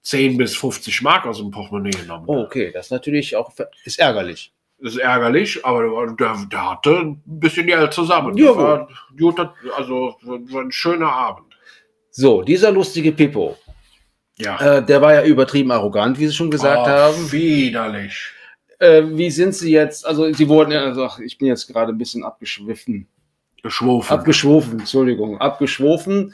10 0.01 0.38
bis 0.38 0.55
50 0.57 1.01
Mark 1.01 1.25
aus 1.25 1.38
dem 1.38 1.51
Portemonnaie 1.51 1.91
genommen. 1.91 2.25
Oh, 2.27 2.41
okay, 2.41 2.71
das 2.74 2.88
ist 2.88 2.91
natürlich 2.91 3.36
auch 3.36 3.51
ist 3.86 4.00
ärgerlich. 4.00 4.53
Das 4.81 4.93
ist 4.93 5.00
ärgerlich, 5.00 5.65
aber 5.65 6.13
der, 6.13 6.38
der, 6.51 6.71
hatte 6.71 7.00
ein 7.00 7.21
bisschen 7.25 7.67
Geld 7.67 7.93
zusammen. 7.93 8.38
Ja, 8.38 8.55
war, 8.55 8.88
also 9.75 10.15
war 10.24 10.62
ein 10.62 10.71
schöner 10.71 11.12
Abend. 11.12 11.53
So, 12.12 12.41
dieser 12.43 12.71
lustige 12.71 13.12
Pippo, 13.12 13.57
Ja. 14.38 14.77
äh, 14.77 14.86
der 14.86 15.01
war 15.01 15.13
ja 15.13 15.24
übertrieben 15.24 15.71
arrogant, 15.71 16.17
wie 16.19 16.27
Sie 16.27 16.33
schon 16.33 16.50
gesagt 16.51 16.83
Oh, 16.86 16.89
haben. 16.89 17.31
Widerlich. 17.31 18.31
Äh, 18.79 19.03
wie 19.12 19.29
sind 19.29 19.53
Sie 19.55 19.71
jetzt? 19.71 20.05
Also, 20.05 20.31
Sie 20.33 20.48
wurden 20.50 20.71
ja, 20.71 20.81
also, 20.86 21.03
ach, 21.05 21.19
ich 21.19 21.38
bin 21.38 21.48
jetzt 21.48 21.67
gerade 21.67 21.91
ein 21.91 21.98
bisschen 21.98 22.24
abgeschwiffen. 22.24 23.07
Geschwofen. 23.62 24.13
Abgeschwofen, 24.13 24.79
Entschuldigung, 24.79 25.39
abgeschwofen. 25.39 26.33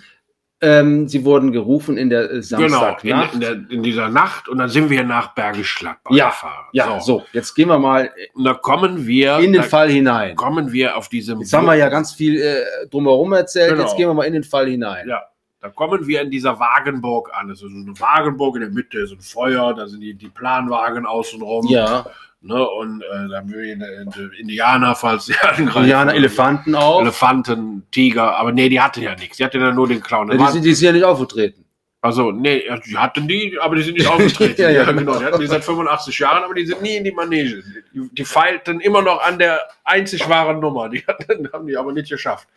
Ähm, 0.61 1.07
Sie 1.07 1.25
wurden 1.25 1.51
gerufen 1.51 1.97
in 1.97 2.09
der 2.09 2.25
äh, 2.31 2.41
genau, 2.41 2.69
Samstagnacht. 2.69 3.33
in, 3.33 3.41
in, 3.41 3.41
der, 3.41 3.51
in 3.71 3.83
dieser 3.83 4.09
Nacht 4.09 4.47
und 4.47 4.57
dann 4.59 4.69
sind 4.69 4.89
wir 4.89 5.03
nach 5.03 5.33
Bergisch 5.35 5.77
Gladbach 5.79 6.11
Ja, 6.15 6.29
gefahren. 6.29 6.65
Ja, 6.71 6.99
so. 7.01 7.23
jetzt 7.33 7.55
gehen 7.55 7.67
wir 7.67 7.77
mal 7.77 8.09
Und 8.33 8.45
da 8.45 8.53
kommen 8.53 9.05
wir, 9.05 9.39
in 9.39 9.51
den 9.51 9.63
Fall 9.63 9.89
hinein. 9.89 10.35
kommen 10.35 10.71
wir 10.71 10.95
auf 10.95 11.09
diesem 11.09 11.41
Jetzt 11.41 11.51
haben 11.51 11.65
wir 11.65 11.75
ja 11.75 11.89
ganz 11.89 12.13
viel 12.13 12.39
äh, 12.41 12.87
drumherum 12.89 13.33
erzählt, 13.33 13.71
Genau. 13.71 13.81
jetzt 13.83 13.97
gehen 13.97 14.07
wir 14.07 14.13
mal 14.13 14.23
in 14.23 14.33
den 14.33 14.43
Fall 14.45 14.69
hinein. 14.69 15.09
Ja, 15.09 15.23
da 15.59 15.69
kommen 15.69 16.07
wir 16.07 16.21
in 16.21 16.31
dieser 16.31 16.57
Wagenburg 16.57 17.31
an. 17.33 17.49
Es 17.49 17.61
ist 17.61 17.61
so 17.61 17.67
eine 17.67 17.99
Wagenburg 17.99 18.55
in 18.55 18.61
der 18.61 18.71
Mitte, 18.71 18.99
ist 18.99 19.11
ein 19.11 19.19
Feuer, 19.19 19.73
da 19.73 19.87
sind 19.87 19.99
die, 19.99 20.13
die 20.13 20.29
Planwagen 20.29 21.05
außenrum. 21.05 21.67
Ja, 21.67 22.05
Ne, 22.47 22.63
und 22.63 23.01
äh, 23.01 23.27
da 23.27 23.37
haben 23.37 23.51
wir 23.51 23.73
in, 23.73 23.81
in, 23.81 24.31
Indianer, 24.37 24.93
falls 24.93 25.25
sie 25.25 25.33
angreifen. 25.41 25.81
Indianer, 25.81 26.13
Elefanten 26.13 26.75
auch. 26.75 27.01
Elefanten, 27.01 27.87
Tiger, 27.89 28.35
aber 28.37 28.51
nee, 28.51 28.69
die 28.69 28.79
hatten 28.79 29.01
ja 29.01 29.15
nichts. 29.15 29.37
Die 29.37 29.43
hatten 29.43 29.59
ja 29.59 29.71
nur 29.71 29.87
den 29.87 29.99
Clown. 29.99 30.29
Ja, 30.29 30.37
die, 30.37 30.51
sind, 30.51 30.63
die 30.63 30.75
sind 30.75 30.85
ja 30.85 30.91
nicht 30.91 31.05
aufgetreten. 31.05 31.65
also, 32.01 32.31
nee, 32.31 32.63
die 32.85 32.95
hatten 32.95 33.27
die, 33.27 33.57
aber 33.59 33.75
die 33.75 33.81
sind 33.81 33.97
nicht 33.97 34.07
aufgetreten. 34.11 34.61
Ja, 34.61 34.69
ja, 34.69 34.83
ja. 34.83 34.91
genau. 34.91 35.17
Die 35.17 35.25
hatten 35.25 35.39
die 35.39 35.47
seit 35.47 35.63
85 35.63 36.19
Jahren, 36.19 36.43
aber 36.43 36.53
die 36.53 36.67
sind 36.67 36.83
nie 36.83 36.97
in 36.97 37.03
die 37.03 37.11
Manege. 37.11 37.63
Die, 37.91 38.09
die 38.11 38.25
feilten 38.25 38.79
immer 38.79 39.01
noch 39.01 39.23
an 39.23 39.39
der 39.39 39.61
einzig 39.83 40.29
wahren 40.29 40.59
Nummer. 40.59 40.87
Die 40.87 41.03
hatten, 41.07 41.49
haben 41.51 41.65
die 41.65 41.75
aber 41.75 41.93
nicht 41.93 42.11
geschafft, 42.11 42.47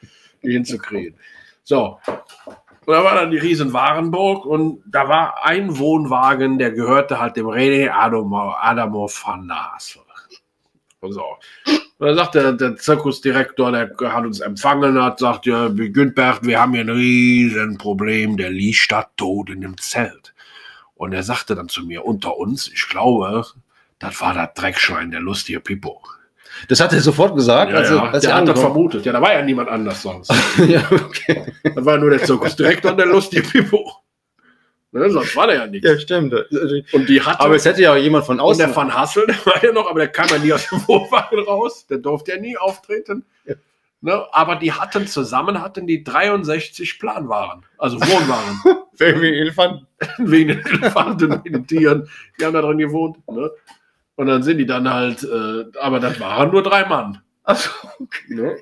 die 0.43 0.53
hinzukriegen. 0.53 1.19
So. 1.65 1.99
Und 2.89 2.95
da 2.95 3.05
war 3.05 3.17
dann 3.17 3.31
die 3.31 3.37
riesen 3.37 3.75
Warenburg 3.75 4.47
und 4.47 4.83
da 4.87 5.11
war 5.11 5.45
ein 5.45 5.77
Wohnwagen, 5.77 6.59
der 6.59 6.71
gehörte 6.71 7.21
halt 7.21 7.37
dem 7.37 7.45
René 7.45 7.91
Adamo, 7.91 9.11
van 9.11 9.45
Naas. 9.45 9.99
Und 11.01 11.13
so. 11.13 11.23
Und 11.67 12.07
dann 12.07 12.17
sagt 12.17 12.35
der, 12.35 12.53
der 12.55 12.77
Zirkusdirektor, 12.77 13.73
der 13.73 13.95
hat 14.11 14.25
uns 14.25 14.41
empfangen, 14.41 15.03
hat 15.03 15.19
sagt, 15.19 15.45
ja, 15.45 15.69
Güntbert, 15.69 16.47
wir 16.47 16.63
haben 16.63 16.73
hier 16.73 16.81
ein 16.81 16.89
riesen 16.89 17.77
Problem, 17.77 18.39
der 18.39 18.49
liegt 18.49 18.91
da 18.91 19.03
tot 19.19 19.51
in 19.51 19.61
dem 19.61 19.77
Zelt. 19.77 20.33
Und 20.95 21.13
er 21.13 21.25
sagte 21.25 21.55
dann 21.55 21.69
zu 21.69 21.85
mir, 21.85 22.07
unter 22.07 22.39
uns, 22.39 22.69
ich 22.69 22.89
glaube, 22.89 23.45
das 23.99 24.19
war 24.23 24.33
das 24.33 24.55
Dreckschwein, 24.55 25.11
der 25.11 25.21
lustige 25.21 25.61
Pippo. 25.61 26.01
Das 26.69 26.81
hat 26.81 26.93
er 26.93 27.01
sofort 27.01 27.35
gesagt. 27.37 27.73
Ja, 27.73 27.79
also, 27.79 27.95
ja, 27.97 28.11
der 28.19 28.31
er 28.31 28.37
hat 28.37 28.49
das 28.49 28.61
vermutet. 28.61 29.05
Ja, 29.07 29.13
da 29.13 29.21
war 29.21 29.33
ja 29.33 29.43
niemand 29.43 29.69
anders 29.69 30.03
sonst. 30.03 30.33
ja, 30.69 30.83
okay. 30.91 31.53
Das 31.63 31.85
war 31.85 31.99
nur 31.99 32.11
der 32.11 32.25
Zirkusdirektor 32.25 32.91
und 32.91 32.97
der 32.99 33.07
lustige 33.07 33.43
Pippo. 33.43 33.91
Ne, 34.91 35.11
sonst 35.11 35.37
war 35.37 35.47
der 35.47 35.57
ja 35.57 35.67
nicht. 35.67 35.85
Ja, 35.85 35.99
stimmt. 35.99 36.33
Und 36.93 37.09
die 37.09 37.21
hatte, 37.21 37.41
Aber 37.41 37.55
es 37.57 37.65
hätte 37.67 37.83
ja 37.83 37.93
auch 37.93 37.97
jemand 37.97 38.25
von 38.25 38.37
und 38.37 38.41
außen. 38.41 38.67
der 38.67 38.75
Van 38.75 38.95
Hassel, 38.95 39.27
der 39.27 39.37
war 39.45 39.63
ja 39.63 39.73
noch, 39.73 39.89
aber 39.89 39.99
der 40.01 40.09
kam 40.09 40.29
ja 40.29 40.39
nie 40.39 40.53
aus 40.53 40.67
dem 40.69 40.79
Wohnwagen 40.89 41.41
raus. 41.41 41.87
Der 41.87 41.99
durfte 41.99 42.33
ja 42.33 42.41
nie 42.41 42.57
auftreten. 42.57 43.25
Ja. 43.45 43.55
Ne, 44.01 44.27
aber 44.33 44.57
die 44.57 44.73
hatten 44.73 45.07
zusammen, 45.07 45.61
hatten 45.61 45.87
die 45.87 46.05
63 46.05 46.99
Planwaren. 46.99 47.67
Also 47.77 48.01
Wohnwaren. 48.01 48.61
Wegen 48.97 49.23
Elefanten. 49.23 49.87
wegen 50.19 50.49
den 50.49 50.67
Elefanten, 50.67 51.31
wegen 51.45 51.53
den 51.53 51.67
Tieren. 51.67 52.09
Die 52.41 52.45
haben 52.45 52.53
da 52.53 52.63
drin 52.63 52.79
gewohnt. 52.79 53.17
Ne? 53.29 53.51
Und 54.19 54.27
dann 54.27 54.43
sind 54.43 54.59
die 54.59 54.67
dann 54.67 54.93
halt, 54.93 55.23
äh, 55.23 55.65
aber 55.81 56.01
das 56.01 56.19
waren 56.19 56.51
nur 56.51 56.65
drei 56.65 56.85
Mann. 56.87 57.23
Achso. 57.45 57.71
Ne? 58.27 58.57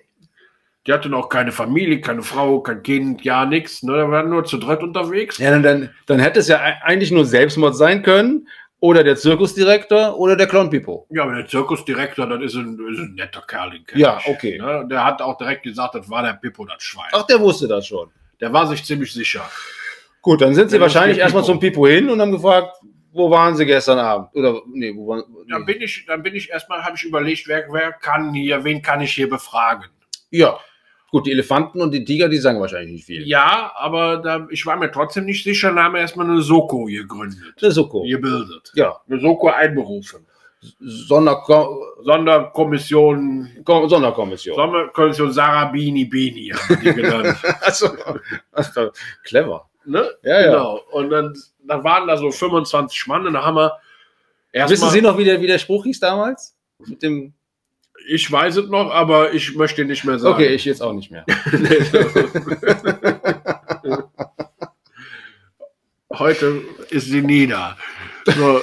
Die 0.86 0.92
hatten 0.92 1.14
auch 1.14 1.30
keine 1.30 1.50
Familie, 1.50 2.02
keine 2.02 2.22
Frau, 2.22 2.60
kein 2.60 2.82
Kind, 2.82 3.24
ja 3.24 3.46
nichts. 3.46 3.82
Ne? 3.82 3.96
Da 3.96 4.10
waren 4.10 4.28
nur 4.28 4.44
zu 4.44 4.58
dritt 4.58 4.82
unterwegs. 4.82 5.38
Ja, 5.38 5.50
dann, 5.50 5.62
dann, 5.62 5.90
dann 6.04 6.18
hätte 6.18 6.40
es 6.40 6.48
ja 6.48 6.60
eigentlich 6.82 7.10
nur 7.10 7.24
Selbstmord 7.24 7.74
sein 7.74 8.02
können. 8.02 8.48
Oder 8.80 9.02
der 9.02 9.16
Zirkusdirektor 9.16 10.18
oder 10.18 10.36
der 10.36 10.46
Clown 10.46 10.68
Pippo. 10.68 11.06
Ja, 11.08 11.22
aber 11.22 11.36
der 11.36 11.46
Zirkusdirektor, 11.46 12.26
das 12.26 12.42
ist 12.42 12.56
ein, 12.56 12.78
ist 12.92 12.98
ein 12.98 13.14
netter 13.14 13.40
Kerl, 13.40 13.70
den 13.70 13.84
Ja, 13.98 14.18
ich. 14.20 14.28
okay. 14.28 14.58
Ne? 14.58 14.86
Der 14.90 15.02
hat 15.02 15.22
auch 15.22 15.38
direkt 15.38 15.62
gesagt, 15.62 15.94
das 15.94 16.10
war 16.10 16.22
der 16.22 16.34
Pippo, 16.34 16.66
das 16.66 16.82
Schwein. 16.82 17.08
Ach, 17.12 17.22
der 17.26 17.40
wusste 17.40 17.66
das 17.66 17.86
schon. 17.86 18.10
Der 18.42 18.52
war 18.52 18.66
sich 18.66 18.84
ziemlich 18.84 19.10
sicher. 19.14 19.48
Gut, 20.20 20.42
dann 20.42 20.54
sind 20.54 20.68
sie 20.68 20.74
Der 20.76 20.82
wahrscheinlich 20.82 21.16
erstmal 21.16 21.44
zum 21.44 21.58
Pippo 21.58 21.86
hin 21.86 22.10
und 22.10 22.20
haben 22.20 22.32
gefragt, 22.32 22.76
wo 23.16 23.30
waren 23.30 23.56
sie 23.56 23.66
gestern 23.66 23.98
Abend? 23.98 24.28
Oder, 24.34 24.60
nee, 24.72 24.92
wo 24.94 25.08
waren 25.08 25.24
Dann 25.48 25.60
nee. 25.64 25.72
bin 25.72 25.82
ich, 25.82 26.04
dann 26.06 26.22
bin 26.22 26.34
ich 26.34 26.50
erstmal, 26.50 26.84
habe 26.84 26.96
ich 26.96 27.04
überlegt, 27.04 27.48
wer, 27.48 27.66
wer 27.70 27.92
kann 27.92 28.34
hier, 28.34 28.62
wen 28.64 28.82
kann 28.82 29.00
ich 29.00 29.12
hier 29.12 29.28
befragen? 29.28 29.86
Ja. 30.30 30.58
Gut, 31.10 31.26
die 31.26 31.30
Elefanten 31.32 31.80
und 31.80 31.92
die 31.92 32.04
Tiger, 32.04 32.28
die 32.28 32.36
sagen 32.38 32.60
wahrscheinlich 32.60 32.92
nicht 32.92 33.04
viel. 33.06 33.26
Ja, 33.26 33.72
aber 33.76 34.18
da, 34.18 34.46
ich 34.50 34.66
war 34.66 34.76
mir 34.76 34.90
trotzdem 34.90 35.24
nicht 35.24 35.44
sicher, 35.44 35.68
dann 35.68 35.78
haben 35.84 35.94
wir 35.94 36.00
erstmal 36.00 36.28
eine 36.28 36.42
Soko 36.42 36.84
gegründet, 36.84 37.62
ist 37.62 37.78
okay. 37.78 38.08
gebildet. 38.10 38.72
Ja. 38.74 39.00
Eine 39.08 39.20
Soko 39.20 39.48
einberufen. 39.48 40.26
Sonderko 40.80 41.84
Sonderkommission, 42.02 43.48
Ko- 43.64 43.86
Sonderkommission. 43.88 44.56
Sonderkommission 44.56 45.32
Sarabini 45.32 46.04
Bini 46.06 46.48
haben 46.48 46.82
wir 46.82 46.92
die 46.92 47.00
genannt. 47.02 47.36
Also, 47.60 47.88
also, 48.52 48.90
clever. 49.22 49.65
Ne? 49.86 50.10
Ja, 50.22 50.40
ja. 50.40 50.46
Genau. 50.46 50.80
Und 50.90 51.10
dann, 51.10 51.34
dann 51.64 51.84
waren 51.84 52.06
da 52.06 52.16
so 52.16 52.30
25 52.30 53.06
Mann 53.06 53.26
und 53.26 53.34
da 53.34 53.44
haben 53.44 53.56
wir 53.56 53.78
Wissen 54.64 54.90
Sie 54.90 55.02
noch, 55.02 55.18
wie 55.18 55.24
der, 55.24 55.40
wie 55.40 55.46
der 55.46 55.58
Spruch 55.58 55.84
hieß 55.84 56.00
damals? 56.00 56.56
Mit 56.86 57.02
dem. 57.02 57.32
ich 58.08 58.30
weiß 58.30 58.56
es 58.56 58.68
noch, 58.68 58.90
aber 58.90 59.32
ich 59.32 59.54
möchte 59.54 59.84
nicht 59.84 60.04
mehr 60.04 60.18
sagen. 60.18 60.34
Okay, 60.34 60.54
ich 60.54 60.64
jetzt 60.64 60.82
auch 60.82 60.94
nicht 60.94 61.10
mehr. 61.10 61.24
Heute 66.12 66.62
ist 66.90 67.06
sie 67.06 67.20
nie 67.20 67.46
da. 67.46 67.76
So, 68.24 68.62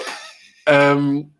ähm, 0.66 1.33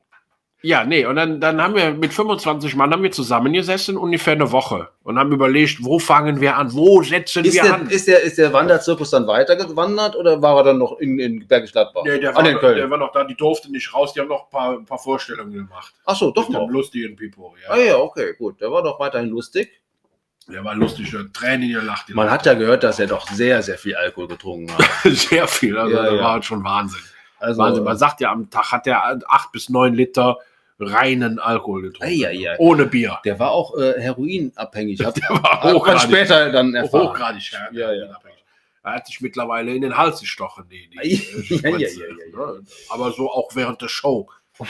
ja, 0.66 0.86
nee, 0.86 1.06
und 1.06 1.18
dann, 1.18 1.42
dann 1.42 1.62
haben 1.62 1.76
wir 1.76 1.92
mit 1.94 2.14
25 2.14 2.76
Mann 2.76 2.92
haben 2.94 3.04
wir 3.04 3.12
zusammengesessen, 3.12 3.98
ungefähr 3.98 4.34
eine 4.34 4.52
Woche, 4.54 4.88
und 5.04 5.20
haben 5.20 5.32
überlegt, 5.34 5.84
wo 5.84 6.00
fangen 6.00 6.40
wir 6.40 6.56
an, 6.56 6.74
wo 6.74 7.04
setzen 7.04 7.44
Ist 7.44 7.56
wir 7.56 7.64
der, 7.64 7.74
an. 7.76 7.90
ist, 7.90 8.08
der, 8.08 8.22
ist 8.24 8.38
der 8.38 8.54
Wanderzirkus 8.54 9.10
dann 9.12 9.28
weitergewandert 9.28 10.16
oder 10.16 10.42
war 10.42 10.58
er 10.58 10.64
dann 10.64 10.78
noch 10.78 10.98
in, 11.00 11.20
in 11.20 11.46
Bergisch 11.48 11.74
Gladbach? 11.74 12.04
nee, 12.06 12.18
der, 12.18 12.32
Ah, 12.32 12.44
war, 12.44 12.60
Köln. 12.60 12.78
der 12.78 12.90
war 12.90 12.98
noch 12.98 13.12
da, 13.12 13.26
die 13.26 13.36
durften 13.36 13.72
nicht 13.72 13.94
raus, 13.94 14.14
die 14.14 14.22
haben 14.22 14.30
noch 14.30 14.46
ein 14.46 14.50
paar, 14.50 14.72
ein 14.80 14.86
paar 14.86 15.00
Vorstellungen 15.00 15.52
gemacht. 15.52 15.94
Ach 16.06 16.16
so, 16.16 16.32
doch 16.32 16.48
Mit 16.48 16.58
noch. 16.58 16.70
lustigen 16.70 17.16
Pipo, 17.18 17.54
ja. 17.62 17.74
Ah 17.74 17.78
ja, 17.78 17.98
okay, 17.98 18.34
gut. 18.38 18.62
Der 18.62 18.72
war 18.72 18.82
doch 18.82 19.00
weiterhin 19.00 19.30
lustig. 19.30 19.70
Der 20.48 20.64
war 20.64 20.76
lustig, 20.76 21.12
der 21.12 21.32
Tränen 21.32 21.72
gelacht. 21.72 22.10
Man 22.10 22.30
hat 22.32 22.46
ja 22.46 22.54
gehört, 22.54 22.84
dass 22.84 23.00
er 23.00 23.08
doch 23.08 23.28
sehr, 23.28 23.62
sehr 23.64 23.78
viel 23.78 23.96
Alkohol 23.96 24.28
getrunken 24.30 24.72
hat. 24.78 24.86
sehr 25.12 25.48
viel, 25.48 25.78
also 25.78 25.96
Ja, 25.96 26.04
das 26.04 26.14
ja. 26.14 26.20
war 26.22 26.32
halt 26.34 26.46
schon 26.46 26.64
Wahnsinn. 26.64 27.00
Also, 27.40 27.62
Wahnsinn. 27.62 27.84
Man 27.84 27.98
sagt 27.98 28.22
ja, 28.22 28.32
am 28.32 28.50
Tag 28.50 28.72
hat 28.72 28.86
der 28.86 29.20
acht 29.28 29.52
bis 29.52 29.70
neun 29.70 29.94
Liter 29.94 30.38
reinen 30.88 31.40
Alkohol 31.40 31.84
getrunken. 31.84 32.14
Ei, 32.14 32.28
ei, 32.28 32.50
ei. 32.50 32.56
Ohne 32.60 32.86
Bier. 32.86 33.20
der 33.26 33.40
war 33.40 33.52
auch 33.52 33.78
äh, 33.78 34.00
heroinabhängig. 34.00 34.98
Der 35.04 35.08
war 35.30 35.64
hat 35.64 35.86
man 35.86 36.00
später 36.00 36.52
dann 36.52 36.74
erfahren. 36.74 37.10
hochgradig 37.10 37.52
ja, 37.72 37.92
Ja. 37.94 38.20
Er 38.86 38.96
hat 38.96 39.08
sich 39.08 39.22
mittlerweile 39.22 39.74
in 39.74 39.82
den 39.82 39.96
Hals 39.96 40.20
gestochen, 40.20 40.68
die, 40.70 40.90
die 40.90 40.98
äh, 40.98 41.62
ja, 41.62 41.70
ja, 41.70 41.78
ja, 41.78 41.88
ja. 41.88 42.54
ne? 42.54 42.64
Aber 42.90 43.12
so 43.14 43.32
auch 43.32 43.56
während 43.56 43.82
der 43.82 43.88
Show. 43.88 44.30
Oh 44.60 44.66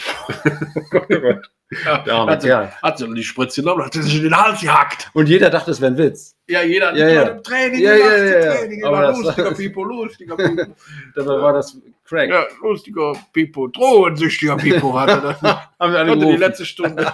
Gott, 0.92 1.04
oh 1.10 1.20
Gott. 1.20 1.52
Ja, 1.86 2.04
arme 2.20 2.32
hat, 2.32 2.42
sie, 2.42 2.54
hat 2.54 2.98
sie 2.98 3.14
die 3.14 3.24
Spritze 3.24 3.62
genommen 3.62 3.82
und 3.82 3.86
hat 3.88 3.94
sie 3.94 4.02
sich 4.02 4.16
in 4.18 4.24
den 4.24 4.38
Hals 4.38 4.62
gehackt. 4.62 5.10
Und 5.14 5.28
jeder 5.30 5.50
dachte, 5.50 5.72
es 5.72 5.82
wäre 5.82 5.92
ein 5.92 5.98
Witz. 5.98 6.36
Ja, 6.48 6.62
jeder 6.64 6.88
hat 6.90 6.98
Ja, 6.98 7.08
ja. 7.08 7.24
kleine 7.26 7.42
Training 7.42 7.82
Ja, 7.82 7.96
gemacht, 7.96 8.12
ja, 8.12 8.26
ja, 8.26 8.40
ja. 8.46 8.56
Training 8.56 8.84
Aber 8.86 8.98
gemacht. 9.02 9.10
das- 9.14 9.24
Lustiger 9.38 9.52
Pipo, 9.54 9.84
lustiger 9.84 10.36
Pipo. 10.38 10.76
Dabei 11.16 11.42
war 11.42 11.54
das 11.54 11.78
Crack. 12.06 12.30
ja, 12.30 12.46
lustiger 12.62 13.14
Pipo, 13.32 13.68
drohensüchtiger 13.68 14.58
Pipo 14.58 14.94
hat 15.00 15.10
er 15.10 15.22
das. 15.22 15.42
Haben 15.80 15.94
wir 15.94 16.00
alle 16.00 16.12
Hatte 16.12 16.26
die 16.26 16.38
letzte 16.38 16.66
Stunde. 16.66 17.08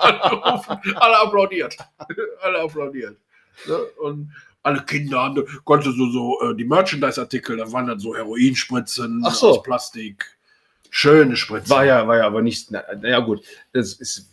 alle, 0.00 1.20
applaudiert. 1.20 1.76
Alle 2.42 2.60
applaudiert. 2.60 3.16
Ne? 3.66 3.76
Und 4.02 4.32
alle 4.62 4.82
Kinder 4.82 5.20
haben, 5.22 5.42
konnte 5.64 5.90
so, 5.92 6.10
so 6.10 6.50
äh, 6.50 6.54
die 6.56 6.64
Merchandise-Artikel, 6.64 7.56
da 7.56 7.70
waren 7.72 7.86
dann 7.86 7.98
so 7.98 8.14
Heroinspritzen 8.14 9.22
so. 9.30 9.48
aus 9.50 9.62
Plastik. 9.62 10.26
Schöne 10.90 11.36
Spritzen. 11.36 11.70
War 11.70 11.84
ja, 11.84 12.06
war 12.06 12.18
ja 12.18 12.26
aber 12.26 12.42
nicht, 12.42 12.70
na, 12.70 12.82
na 13.00 13.08
ja 13.08 13.20
gut, 13.20 13.42
das 13.72 13.94
ist, 13.94 14.26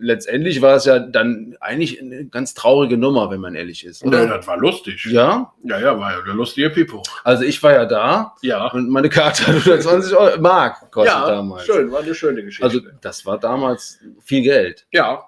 letztendlich 0.00 0.60
war 0.62 0.76
es 0.76 0.84
ja 0.86 0.98
dann 0.98 1.56
eigentlich 1.60 2.00
eine 2.00 2.24
ganz 2.26 2.54
traurige 2.54 2.96
Nummer, 2.96 3.30
wenn 3.30 3.40
man 3.40 3.54
ehrlich 3.54 3.84
ist. 3.84 4.02
Ja, 4.02 4.08
Oder? 4.08 4.26
das 4.26 4.46
war 4.46 4.56
lustig. 4.58 5.04
Ja, 5.06 5.52
ja, 5.62 5.78
ja, 5.78 5.98
war 5.98 6.12
ja 6.12 6.22
der 6.22 6.34
lustige 6.34 6.70
Pipo. 6.70 7.02
also 7.22 7.44
ich 7.44 7.62
war 7.62 7.72
ja 7.72 7.84
da 7.84 8.34
Ja. 8.42 8.66
und 8.72 8.90
meine 8.90 9.08
Karte 9.08 9.46
hat 9.46 9.54
120 9.56 10.16
Euro, 10.16 10.40
Mark 10.40 10.90
kostet 10.90 11.14
Ja, 11.14 11.28
damals. 11.28 11.64
schön, 11.66 11.90
war 11.92 12.00
eine 12.00 12.14
schöne 12.14 12.42
Geschichte. 12.44 12.64
Also 12.64 12.80
das 13.00 13.24
war 13.26 13.38
damals 13.38 13.98
viel 14.20 14.42
Geld. 14.42 14.86
ja, 14.90 15.22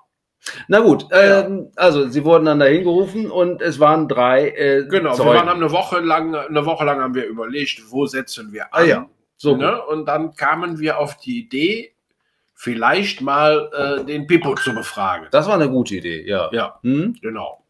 Na 0.68 0.78
gut, 0.78 1.06
Ja. 1.10 1.40
ähm, 1.46 1.72
also 1.74 2.08
sie 2.08 2.24
wurden 2.24 2.44
dann 2.44 2.60
dahin 2.60 2.84
gerufen 2.84 3.28
und 3.30 3.60
es 3.62 3.80
waren 3.80 4.06
drei 4.06 4.50
äh, 4.50 4.84
genau. 4.88 5.12
Zeugen. 5.14 5.30
Wir 5.30 5.36
waren 5.40 5.48
haben 5.48 5.60
eine 5.60 5.72
Woche 5.72 5.98
lang, 6.00 6.34
eine 6.36 6.64
Woche 6.64 6.84
lang 6.84 7.00
haben 7.00 7.14
wir 7.16 7.26
überlegt, 7.26 7.82
wo 7.90 8.06
setzen 8.06 8.52
wir 8.52 8.66
Ah 8.72 8.78
an. 8.78 8.88
ja, 8.88 9.08
so 9.36 9.56
ne? 9.56 9.82
Und 9.86 10.06
dann 10.06 10.34
kamen 10.34 10.78
wir 10.78 10.98
auf 10.98 11.16
die 11.18 11.38
Idee, 11.40 11.92
vielleicht 12.54 13.20
mal 13.20 13.70
äh, 14.00 14.04
den 14.04 14.26
Pipo 14.26 14.54
zu 14.54 14.74
befragen. 14.74 15.28
Das 15.30 15.46
war 15.46 15.54
eine 15.54 15.68
gute 15.68 15.96
Idee, 15.96 16.26
ja. 16.26 16.48
Ja, 16.52 16.78
Hm? 16.82 17.16
genau. 17.20 17.62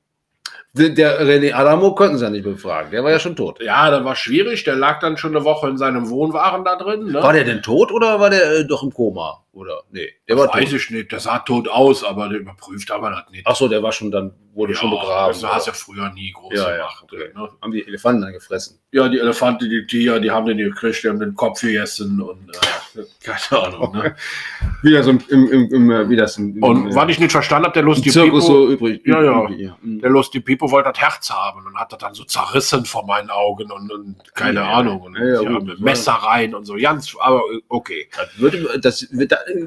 Der, 0.75 0.91
der 0.91 1.23
René 1.23 1.55
Adamo 1.55 1.95
konnten 1.95 2.19
sie 2.19 2.25
ja 2.25 2.31
nicht 2.31 2.45
befragen, 2.45 2.91
der 2.91 3.03
war 3.03 3.11
ja 3.11 3.19
schon 3.19 3.35
tot. 3.35 3.63
Ja, 3.63 3.91
das 3.91 4.05
war 4.05 4.15
schwierig. 4.15 4.63
Der 4.65 4.77
lag 4.77 5.01
dann 5.01 5.17
schon 5.17 5.35
eine 5.35 5.43
Woche 5.45 5.69
in 5.71 5.79
seinem 5.79 6.11
Wohnwagen 6.11 6.65
da 6.67 6.77
drin. 6.77 7.07
Ne? 7.13 7.23
War 7.23 7.33
der 7.33 7.45
denn 7.45 7.63
tot 7.63 7.91
oder 7.91 8.21
war 8.21 8.29
der 8.29 8.59
äh, 8.59 8.65
doch 8.67 8.83
im 8.83 8.93
Koma? 8.93 9.43
Oder? 9.53 9.83
Nee, 9.91 10.09
der 10.29 10.37
war 10.37 10.53
weiß 10.53 10.65
tot. 10.69 10.73
ich 10.75 10.91
nicht. 10.91 11.11
Der 11.13 11.21
sah 11.21 11.39
tot 11.39 11.67
aus, 11.69 12.05
aber 12.05 12.29
der 12.29 12.41
überprüft 12.41 12.91
aber 12.91 13.11
das 13.11 13.31
nicht. 13.31 13.47
Ach 13.47 13.57
so, 13.57 13.69
der 13.69 13.83
war 13.83 13.91
schon 13.93 14.11
dann, 14.11 14.35
wurde 14.57 14.75
schon 14.75 14.91
begraben. 14.91 15.33
Das 15.41 15.45
hast 15.55 15.67
ja 15.67 15.73
früher 15.73 16.11
nie 16.13 16.33
groß 16.33 16.55
Ja, 16.55 16.71
ja, 16.71 16.77
gemacht. 16.77 17.05
okay. 17.05 17.31
Ne? 17.35 17.49
Haben 17.63 17.73
die 17.73 17.87
Elefanten 17.87 18.23
dann 18.23 18.33
gefressen. 18.33 18.79
Ja, 18.91 19.09
die 19.09 19.19
Elefanten, 19.19 19.69
die 19.69 19.87
Tiger, 19.87 20.19
die 20.19 20.31
haben 20.31 20.47
den 20.47 20.57
gekriegt, 20.59 21.05
die 21.05 21.09
haben 21.09 21.21
den 21.21 21.35
Kopf 21.35 21.61
gegessen 21.61 22.21
und 22.23 22.51
äh, 22.97 23.03
keine 23.23 23.63
Ahnung. 23.63 23.93
Ne? 23.95 24.17
Wieder 24.83 25.03
so 25.03 25.11
im, 25.11 25.21
im, 25.29 25.71
im, 25.71 25.91
äh, 25.91 26.09
wie 26.09 26.17
das 26.17 26.39
im, 26.39 26.63
Und 26.63 26.87
im, 26.89 26.95
was 26.95 27.09
ich 27.11 27.19
nicht 27.21 27.33
verstanden 27.33 27.67
habe, 27.67 27.75
der 27.75 27.83
lustige 27.83 28.19
Pipo, 28.23 28.41
so 28.41 28.69
übrig. 28.71 29.03
Ja, 29.05 29.23
ja. 29.23 29.49
ja. 29.51 29.77
Mhm. 29.83 30.01
der 30.01 30.11
lustige 30.11 30.43
Pipo 30.43 30.71
wollte 30.71 30.91
das 30.91 31.01
Herz 31.01 31.31
haben 31.31 31.67
und 31.67 31.77
hat 31.79 31.93
das 31.93 31.99
dann 31.99 32.15
so 32.15 32.25
zerrissen 32.25 32.85
vor 32.87 33.05
meinen 33.07 33.29
Augen 33.31 33.71
und, 33.71 33.93
und 33.93 34.35
keine 34.35 34.61
Ja, 34.61 34.71
Ahnung. 34.73 35.03
Und 35.03 35.17
ja, 35.17 35.25
ja, 35.27 35.43
ja, 35.43 35.51
mit 35.51 35.69
war- 35.69 35.85
Messer 35.85 36.13
rein 36.13 36.55
und 36.55 36.65
so. 36.65 36.75
Ganz, 36.77 37.15
aber 37.21 37.41
äh, 37.53 37.61
okay. 37.69 38.09
Das 38.17 38.39
würde, 38.39 38.81
das, 38.81 39.07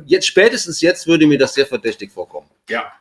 jetzt 0.06 0.26
spätestens 0.26 0.82
jetzt 0.82 1.06
würde 1.06 1.28
mir 1.28 1.38
das 1.38 1.54
sehr 1.54 1.68
verdächtig 1.68 2.12
vorkommen. 2.12 2.48
Ja. 2.68 2.92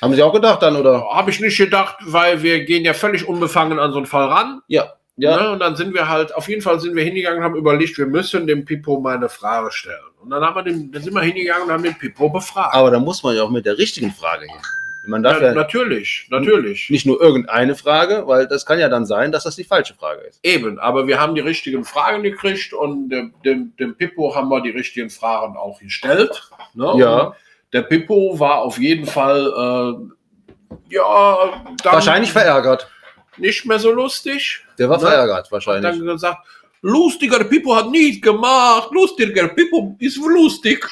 Haben 0.00 0.14
Sie 0.14 0.22
auch 0.22 0.32
gedacht 0.32 0.62
dann, 0.62 0.76
oder? 0.76 1.08
Habe 1.10 1.30
ich 1.30 1.40
nicht 1.40 1.56
gedacht, 1.56 1.96
weil 2.06 2.42
wir 2.42 2.64
gehen 2.64 2.84
ja 2.84 2.94
völlig 2.94 3.26
unbefangen 3.26 3.78
an 3.78 3.92
so 3.92 3.98
einen 3.98 4.06
Fall 4.06 4.26
ran. 4.26 4.60
Ja. 4.66 4.92
Ja. 5.16 5.40
Ne? 5.40 5.50
Und 5.50 5.60
dann 5.60 5.76
sind 5.76 5.94
wir 5.94 6.08
halt, 6.08 6.34
auf 6.34 6.48
jeden 6.48 6.60
Fall 6.60 6.80
sind 6.80 6.96
wir 6.96 7.04
hingegangen 7.04 7.38
und 7.38 7.44
haben 7.44 7.56
überlegt, 7.56 7.96
wir 7.98 8.06
müssen 8.06 8.46
dem 8.46 8.64
Pipo 8.64 8.98
mal 8.98 9.16
eine 9.16 9.28
Frage 9.28 9.70
stellen. 9.70 9.96
Und 10.20 10.30
dann 10.30 10.42
haben 10.42 10.56
wir 10.56 10.62
den, 10.62 10.90
dann 10.90 11.02
sind 11.02 11.14
wir 11.14 11.22
hingegangen 11.22 11.64
und 11.64 11.72
haben 11.72 11.84
den 11.84 11.96
Pipo 11.96 12.28
befragt. 12.28 12.74
Aber 12.74 12.90
da 12.90 12.98
muss 12.98 13.22
man 13.22 13.36
ja 13.36 13.44
auch 13.44 13.50
mit 13.50 13.64
der 13.64 13.78
richtigen 13.78 14.10
Frage 14.10 14.46
hin. 14.46 14.60
Man 15.06 15.22
darf 15.22 15.36
Na, 15.40 15.48
ja 15.48 15.54
natürlich, 15.54 16.26
natürlich. 16.30 16.88
nicht 16.88 17.04
nur 17.04 17.20
irgendeine 17.20 17.74
Frage, 17.74 18.22
weil 18.26 18.48
das 18.48 18.64
kann 18.64 18.78
ja 18.78 18.88
dann 18.88 19.04
sein, 19.04 19.32
dass 19.32 19.44
das 19.44 19.54
die 19.56 19.64
falsche 19.64 19.94
Frage 19.94 20.22
ist. 20.22 20.40
Eben, 20.42 20.78
aber 20.78 21.06
wir 21.06 21.20
haben 21.20 21.34
die 21.34 21.42
richtigen 21.42 21.84
Fragen 21.84 22.22
gekriegt 22.22 22.72
und 22.72 23.10
dem, 23.10 23.34
dem, 23.44 23.76
dem 23.76 23.94
Pippo 23.96 24.34
haben 24.34 24.48
wir 24.48 24.62
die 24.62 24.70
richtigen 24.70 25.10
Fragen 25.10 25.56
auch 25.56 25.78
gestellt. 25.78 26.48
Ne? 26.72 26.94
Ja. 26.96 27.20
Und 27.20 27.34
der 27.74 27.82
Pippo 27.82 28.38
war 28.38 28.60
auf 28.60 28.78
jeden 28.78 29.04
Fall, 29.06 29.46
äh, 29.46 30.94
ja, 30.94 31.62
Wahrscheinlich 31.82 32.32
verärgert. 32.32 32.88
nicht 33.36 33.66
mehr 33.66 33.78
so 33.78 33.90
lustig. 33.92 34.64
Der 34.78 34.88
war 34.88 34.96
Ne? 34.96 35.02
verärgert, 35.06 35.46
Und 35.46 35.52
wahrscheinlich. 35.52 35.98
dann 35.98 36.06
gesagt, 36.06 36.46
lustiger 36.80 37.44
Pippo 37.44 37.74
hat 37.76 37.90
nicht 37.90 38.22
gemacht, 38.22 38.88
lustiger 38.92 39.48
Pippo 39.48 39.96
ist 39.98 40.16
lustig. 40.16 40.86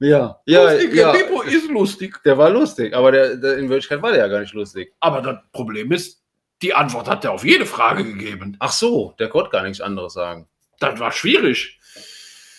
Ja, 0.00 0.40
ja, 0.46 0.70
lustiger 0.72 0.94
ja. 0.94 1.12
Pippo 1.12 1.42
ist 1.42 1.68
lustig. 1.68 2.22
Der 2.24 2.38
war 2.38 2.50
lustig, 2.50 2.94
aber 2.94 3.10
der, 3.10 3.36
der, 3.36 3.58
in 3.58 3.68
Wirklichkeit 3.68 4.00
war 4.00 4.12
der 4.12 4.20
ja 4.20 4.28
gar 4.28 4.40
nicht 4.40 4.54
lustig. 4.54 4.94
Aber 5.00 5.20
das 5.20 5.38
Problem 5.52 5.90
ist, 5.90 6.22
die 6.62 6.72
Antwort 6.72 7.08
hat 7.08 7.24
er 7.24 7.32
auf 7.32 7.44
jede 7.44 7.66
Frage 7.66 8.04
gegeben. 8.04 8.56
Ach 8.60 8.70
so, 8.72 9.14
der 9.18 9.28
konnte 9.28 9.50
gar 9.50 9.62
nichts 9.64 9.80
anderes 9.80 10.12
sagen. 10.12 10.46
Das 10.78 10.98
war 11.00 11.10
schwierig. 11.10 11.77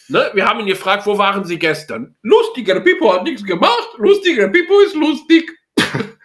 Ne? 0.10 0.30
Wir 0.34 0.48
haben 0.48 0.60
ihn 0.60 0.66
gefragt, 0.66 1.06
wo 1.06 1.18
waren 1.18 1.46
Sie 1.46 1.58
gestern? 1.60 2.16
Lustiger 2.24 2.80
Pippo 2.82 3.14
hat 3.14 3.24
nichts 3.24 3.44
gemacht. 3.44 3.90
Lustiger 3.98 4.48
Pippo 4.50 4.80
ist 4.82 4.96
lustig. 4.96 5.52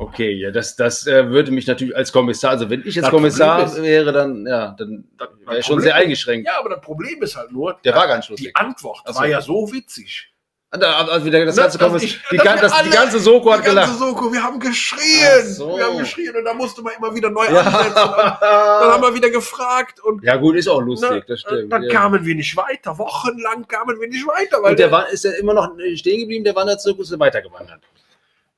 Okay, 0.00 0.30
ja, 0.30 0.52
das, 0.52 0.76
das 0.76 1.08
äh, 1.08 1.28
würde 1.28 1.50
mich 1.50 1.66
natürlich 1.66 1.96
als 1.96 2.12
Kommissar, 2.12 2.52
also 2.52 2.70
wenn 2.70 2.80
ich 2.86 2.94
jetzt 2.94 3.06
Das 3.06 3.10
Kommissar 3.10 3.64
ist- 3.64 3.82
wäre, 3.82 4.12
dann, 4.12 4.46
ja, 4.46 4.76
dann 4.78 5.08
Das- 5.18 5.28
wäre 5.44 5.56
das 5.56 5.66
schon 5.66 5.80
sehr 5.80 5.96
eingeschränkt. 5.96 6.46
Ja, 6.46 6.60
aber 6.60 6.68
das 6.70 6.80
Problem 6.82 7.20
ist 7.20 7.34
halt 7.36 7.50
nur, 7.50 7.76
Der 7.84 7.96
war 7.96 8.06
gar 8.06 8.16
nicht 8.16 8.28
die 8.28 8.32
lustig. 8.34 8.56
Antwort 8.56 8.98
so. 9.04 9.14
war 9.16 9.26
ja 9.26 9.40
so 9.40 9.72
witzig. 9.72 10.30
Also 10.70 11.24
wieder 11.24 11.46
das 11.46 11.56
Ne, 11.56 11.62
ganze 11.62 11.78
Kommissar, 11.78 12.02
ich- 12.06 12.20
die, 12.30 12.36
das, 12.36 12.60
die 12.60 12.78
alle- 12.78 12.90
ganze 12.90 13.18
Soko 13.20 13.50
hat 13.52 13.60
Die 13.60 13.64
ganze 13.64 13.80
gelacht. 13.86 13.98
Soko, 13.98 14.30
wir 14.30 14.42
haben 14.42 14.60
geschrien. 14.60 15.46
So. 15.46 15.78
Wir 15.78 15.86
haben 15.86 15.96
geschrien 15.98 16.36
und 16.36 16.44
da 16.44 16.52
musste 16.52 16.82
man 16.82 16.92
immer 16.98 17.14
wieder 17.14 17.30
neu 17.30 17.46
ansetzen. 17.46 17.94
dann 17.94 18.92
haben 18.92 19.02
wir 19.02 19.14
wieder 19.14 19.30
gefragt 19.30 19.98
und 20.00 20.22
Ja 20.22 20.36
gut, 20.36 20.56
ist 20.56 20.68
auch 20.68 20.82
lustig, 20.82 21.10
ne, 21.10 21.24
das 21.26 21.40
stimmt. 21.40 21.72
dann 21.72 21.84
ja. 21.84 21.88
kamen 21.90 22.22
wir 22.24 22.34
nicht 22.34 22.54
weiter. 22.54 22.98
Wochenlang 22.98 23.66
kamen 23.66 23.98
wir 23.98 24.08
nicht 24.08 24.26
weiter, 24.26 24.58
Und 24.58 24.64
der 24.78 24.88
der, 24.88 24.92
war, 24.92 25.08
ist 25.08 25.24
ja 25.24 25.30
immer 25.32 25.54
noch 25.54 25.70
stehen 25.94 26.20
geblieben, 26.20 26.44
der 26.44 26.54
Wanderzirkus 26.54 27.10
ist 27.10 27.18
weitergewandert. 27.18 27.80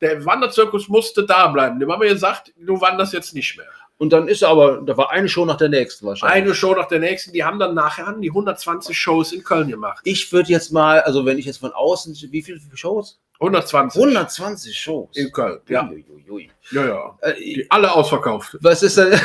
der 0.01 0.25
Wanderzirkus 0.25 0.89
musste 0.89 1.25
da 1.25 1.47
bleiben. 1.47 1.79
Dem 1.79 1.93
haben 1.93 2.03
wir 2.03 2.09
gesagt, 2.13 2.53
du 2.57 2.81
wanderst 2.81 3.13
jetzt 3.13 3.35
nicht 3.35 3.57
mehr. 3.57 3.67
Und 4.01 4.15
dann 4.15 4.29
ist 4.29 4.41
er 4.41 4.49
aber, 4.49 4.81
da 4.81 4.97
war 4.97 5.11
eine 5.11 5.29
Show 5.29 5.45
nach 5.45 5.59
der 5.59 5.69
nächsten 5.69 6.07
wahrscheinlich. 6.07 6.43
Eine 6.43 6.55
Show 6.55 6.75
nach 6.75 6.89
der 6.89 7.01
nächsten. 7.01 7.35
Die 7.35 7.45
haben 7.45 7.59
dann 7.59 7.75
nachher 7.75 8.07
haben 8.07 8.23
die 8.23 8.31
120 8.31 8.99
Shows 8.99 9.31
in 9.31 9.45
Köln 9.45 9.69
gemacht. 9.69 10.01
Ich 10.05 10.33
würde 10.33 10.49
jetzt 10.49 10.73
mal, 10.73 11.03
also 11.03 11.27
wenn 11.27 11.37
ich 11.37 11.45
jetzt 11.45 11.59
von 11.59 11.73
außen, 11.73 12.17
wie 12.31 12.41
viele 12.41 12.59
Shows? 12.73 13.21
120 13.41 13.99
120 14.01 14.79
Shows. 14.79 15.17
in 15.17 15.33
Köln. 15.33 15.61
Ja, 15.69 15.89
Uiuiui. 15.89 16.51
ja, 16.73 16.87
ja. 16.87 17.19
Äh, 17.23 17.35
Die 17.35 17.67
alle 17.71 17.91
ausverkauft. 17.95 18.59
was 18.61 18.83
ist 18.83 18.99
denn? 18.99 19.13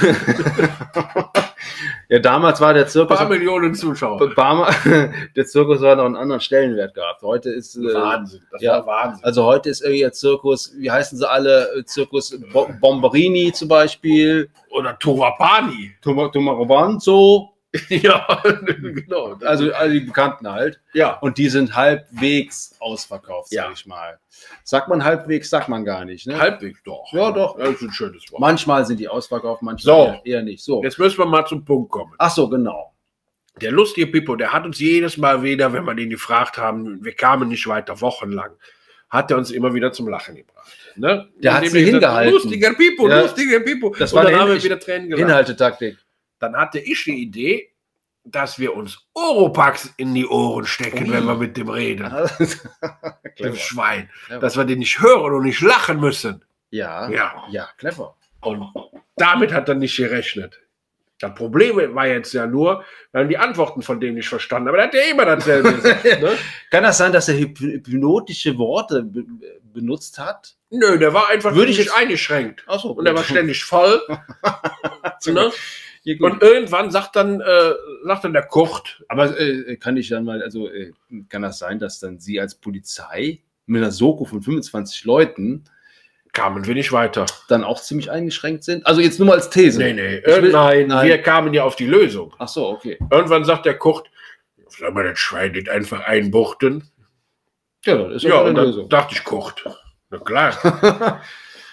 ja, 2.09 2.19
damals 2.19 2.61
war 2.61 2.73
der 2.73 2.83
Ein 2.83 2.89
Zirkus. 2.89 3.17
paar 3.17 3.27
Millionen 3.27 3.75
Zuschauer. 3.75 4.33
Barmer, 4.35 4.69
der 5.35 5.45
Zirkus 5.45 5.81
war 5.81 5.95
noch 5.97 6.05
einen 6.05 6.15
anderen 6.15 6.39
Stellenwert 6.41 6.93
gehabt. 6.93 7.21
Heute 7.23 7.49
ist, 7.49 7.75
äh, 7.75 7.93
Wahnsinn. 7.93 8.41
Das 8.51 8.61
ja. 8.61 8.73
war 8.77 8.85
Wahnsinn. 8.87 9.23
also 9.25 9.43
heute 9.43 9.69
ist 9.69 9.81
irgendwie 9.81 10.01
der 10.01 10.13
Zirkus, 10.13 10.73
wie 10.77 10.89
heißen 10.89 11.17
sie 11.17 11.29
alle? 11.29 11.75
Äh, 11.75 11.83
Zirkus 11.85 12.37
Bo 12.53 12.69
Bomberini 12.79 13.51
zum 13.51 13.67
Beispiel, 13.67 14.49
Oder 14.69 14.97
Torapani. 14.97 15.91
Tomarobanzo, 16.01 17.49
ja, 17.89 18.25
genau. 18.69 19.33
also 19.43 19.71
alle 19.73 19.93
die 19.93 19.99
Bekannten 20.01 20.49
halt. 20.49 20.79
ja. 20.93 21.17
Und 21.19 21.37
die 21.37 21.49
sind 21.49 21.75
halbwegs 21.75 22.75
ausverkauft, 22.79 23.49
sag 23.49 23.65
Ja. 23.65 23.71
ich 23.73 23.85
mal. 23.85 24.19
Sagt 24.63 24.87
man 24.89 25.03
halbwegs, 25.03 25.49
sagt 25.49 25.69
man 25.69 25.85
gar 25.85 26.05
nicht. 26.05 26.27
Ne? 26.27 26.37
Halbwegs 26.39 26.81
doch. 26.83 27.11
Ja, 27.11 27.31
doch. 27.31 27.57
Das 27.57 27.69
ist 27.69 27.81
ein 27.81 27.91
schönes 27.91 28.31
Wort. 28.31 28.39
Manchmal 28.41 28.85
sind 28.85 28.99
die 28.99 29.07
ausverkauft, 29.07 29.61
manchmal 29.61 30.15
So. 30.15 30.21
eher- 30.23 30.43
nicht. 30.43 30.63
So. 30.63 30.83
Jetzt 30.83 30.99
müssen 30.99 31.17
wir 31.17 31.25
mal 31.25 31.45
zum 31.45 31.63
Punkt 31.65 31.91
kommen. 31.91 32.13
Ach 32.17 32.29
so, 32.31 32.47
genau. 32.49 32.93
Der 33.61 33.71
lustige 33.71 34.07
Pippo, 34.07 34.35
der 34.35 34.51
hat 34.51 34.65
uns 34.65 34.79
jedes 34.79 35.15
Mal 35.17 35.41
wieder, 35.41 35.71
wenn 35.71 35.85
wir 35.85 35.97
ihn 35.97 36.09
gefragt 36.09 36.57
haben, 36.57 37.03
wir 37.03 37.13
kamen 37.13 37.47
nicht 37.47 37.65
weiter, 37.67 38.01
wochenlang, 38.01 38.51
hat 39.09 39.31
er 39.31 39.37
uns 39.37 39.49
immer 39.51 39.73
wieder 39.73 39.93
zum 39.93 40.09
Lachen 40.09 40.35
gebracht. 40.35 40.71
Ne? 40.97 41.29
Der 41.37 41.53
hat 41.53 41.65
sie 41.69 41.85
hingehalten. 41.85 42.33
Lustiger 42.33 42.73
Pippo, 42.73 43.07
Ja. 43.09 43.21
lustiger 43.21 43.59
Pippo. 43.61 43.95
Das 43.97 44.11
Und 44.11 44.17
war 44.17 44.23
dann 44.25 44.33
eine 44.33 44.41
haben 44.43 44.51
wir 44.53 44.61
wieder 44.63 44.79
Tränen 44.79 45.07
gelacht. 45.09 45.21
Inhaltetaktik. 45.29 45.97
Dann 46.39 46.55
hatte 46.55 46.79
ich 46.79 47.03
die 47.05 47.21
Idee, 47.21 47.71
dass 48.23 48.57
wir 48.57 48.75
uns 48.75 49.05
Oropax 49.13 49.93
in 49.97 50.13
die 50.15 50.25
Ohren 50.25 50.65
stecken, 50.65 51.05
Ui. 51.05 51.11
wenn 51.11 51.25
wir 51.25 51.35
mit 51.35 51.55
dem 51.57 51.69
reden. 51.69 52.11
Dem. 53.39 53.55
Schwein. 53.55 54.09
Clever. 54.25 54.39
Dass 54.41 54.57
wir 54.57 54.65
den 54.65 54.79
nicht 54.79 54.99
hören 54.99 55.33
und 55.33 55.43
nicht 55.43 55.61
lachen 55.61 55.99
müssen. 55.99 56.43
Ja, 56.71 57.09
Ja. 57.09 57.43
ja, 57.49 57.69
clever. 57.77 58.15
Und 58.41 58.67
damit 59.17 59.53
hat 59.53 59.69
er 59.69 59.75
nicht 59.75 59.95
gerechnet. 59.97 60.59
Das 61.19 61.33
Problem 61.33 61.77
war 61.95 62.07
jetzt 62.07 62.33
ja 62.33 62.45
nur, 62.45 62.83
wir 63.11 63.21
haben 63.21 63.29
die 63.29 63.37
Antworten 63.37 63.81
von 63.81 63.99
dem 64.01 64.15
nicht 64.15 64.27
verstanden. 64.27 64.67
Aber 64.67 64.77
der 64.77 64.87
hat 64.87 64.93
ja 64.93 65.01
immer 65.11 65.25
dasselbe 65.25 65.73
gesagt. 65.73 66.03
Ne? 66.21 66.37
Kann 66.71 66.83
das 66.83 66.97
sein, 66.97 67.13
dass 67.13 67.29
er 67.29 67.37
hyp 67.37 67.57
hypnotische 67.59 68.57
Worte 68.57 69.03
be 69.03 69.23
benutzt 69.73 70.17
hat? 70.19 70.55
Nö, 70.69 70.97
der 70.97 71.13
war 71.13 71.29
einfach 71.29 71.53
Würde 71.55 71.71
ich 71.71 71.77
jetzt- 71.77 71.95
eingeschränkt. 71.95 72.63
Ach 72.67 72.79
so. 72.79 72.91
Und 72.91 73.05
er 73.05 73.15
war 73.15 73.23
ständig 73.23 73.63
voll. 73.63 74.01
ne? 75.27 75.51
Gut. 76.05 76.21
Und 76.21 76.43
irgendwann 76.43 76.91
sagt 76.91 77.15
dann, 77.15 77.41
äh, 77.41 77.71
sagt 78.05 78.23
dann 78.25 78.33
der 78.33 78.43
Kurt, 78.45 79.03
Aber 79.07 79.39
äh, 79.39 79.75
kann 79.77 79.97
ich 79.97 80.09
dann 80.09 80.23
mal, 80.23 80.41
also 80.43 80.69
äh, 80.69 80.91
kann 81.29 81.41
das 81.41 81.57
sein, 81.59 81.79
dass 81.79 81.99
dann 81.99 82.19
Sie 82.19 82.39
als 82.39 82.55
Polizei 82.55 83.39
mit 83.65 83.81
einer 83.81 83.91
Soko 83.91 84.25
von 84.25 84.41
25 84.41 85.03
Leuten 85.05 85.63
Kamen 86.33 86.65
wir 86.67 86.73
nicht 86.75 86.91
weiter. 86.91 87.25
dann 87.47 87.63
auch 87.63 87.81
ziemlich 87.81 88.11
eingeschränkt 88.11 88.65
sind? 88.65 88.85
Also 88.85 88.99
jetzt 89.01 89.19
nur 89.19 89.27
mal 89.29 89.35
als 89.35 89.49
These. 89.49 89.79
Nee, 89.79 89.93
nee. 89.93 90.21
Will- 90.25 90.49
Äh, 90.49 90.51
nein, 90.51 90.87
nein. 90.87 91.07
wir 91.07 91.21
kamen 91.21 91.53
ja 91.53 91.63
auf 91.63 91.77
die 91.77 91.85
Lösung. 91.87 92.35
Ach 92.37 92.49
so, 92.49 92.67
okay. 92.67 92.99
Irgendwann 93.09 93.45
sagt 93.45 93.65
der 93.65 93.77
Kurt, 93.77 94.09
soll 94.67 94.91
man 94.91 95.05
das 95.05 95.17
Schwein 95.17 95.53
nicht 95.53 95.69
einfach 95.69 96.01
einbuchten? 96.01 96.89
Ja, 97.85 97.95
das 97.97 98.17
ist 98.17 98.23
Ja, 98.23 98.29
ja, 98.31 98.39
und 98.41 98.45
eine 98.47 98.55
dann 98.55 98.65
Lösung. 98.65 98.89
dachte 98.89 99.15
ich, 99.15 99.23
Kurt. 99.23 99.63
Na 100.09 100.19
klar. 100.19 101.21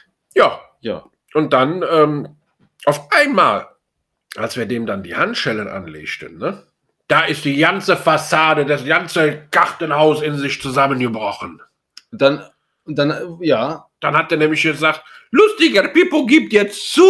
ja, 0.37 0.61
ja. 0.81 1.05
und 1.35 1.53
dann 1.53 1.83
ähm, 1.91 2.29
auf 2.85 3.09
einmal, 3.11 3.67
als 4.37 4.57
wir 4.57 4.67
dem 4.67 4.87
dann 4.87 5.03
die 5.03 5.15
Handschellen 5.17 5.69
anlegten, 5.69 6.39
ne, 6.39 6.63
da 7.09 7.25
ist 7.25 7.45
die 7.45 7.57
ganze 7.59 7.97
Fassade, 7.97 8.65
das 8.65 8.85
ganze 8.85 9.47
Gartenhaus 9.51 10.23
in 10.23 10.39
sich 10.39 10.61
zusammengebrochen. 10.63 11.61
Dann, 12.11 12.49
dann, 12.87 13.39
ja. 13.41 13.87
Dann 14.01 14.17
hat 14.17 14.33
er 14.33 14.39
nämlich 14.39 14.63
gesagt, 14.63 15.03
lustiger 15.31 15.89
Pippo 15.89 16.25
gibt 16.27 16.53
jetzt 16.53 16.93
zu, 16.93 17.03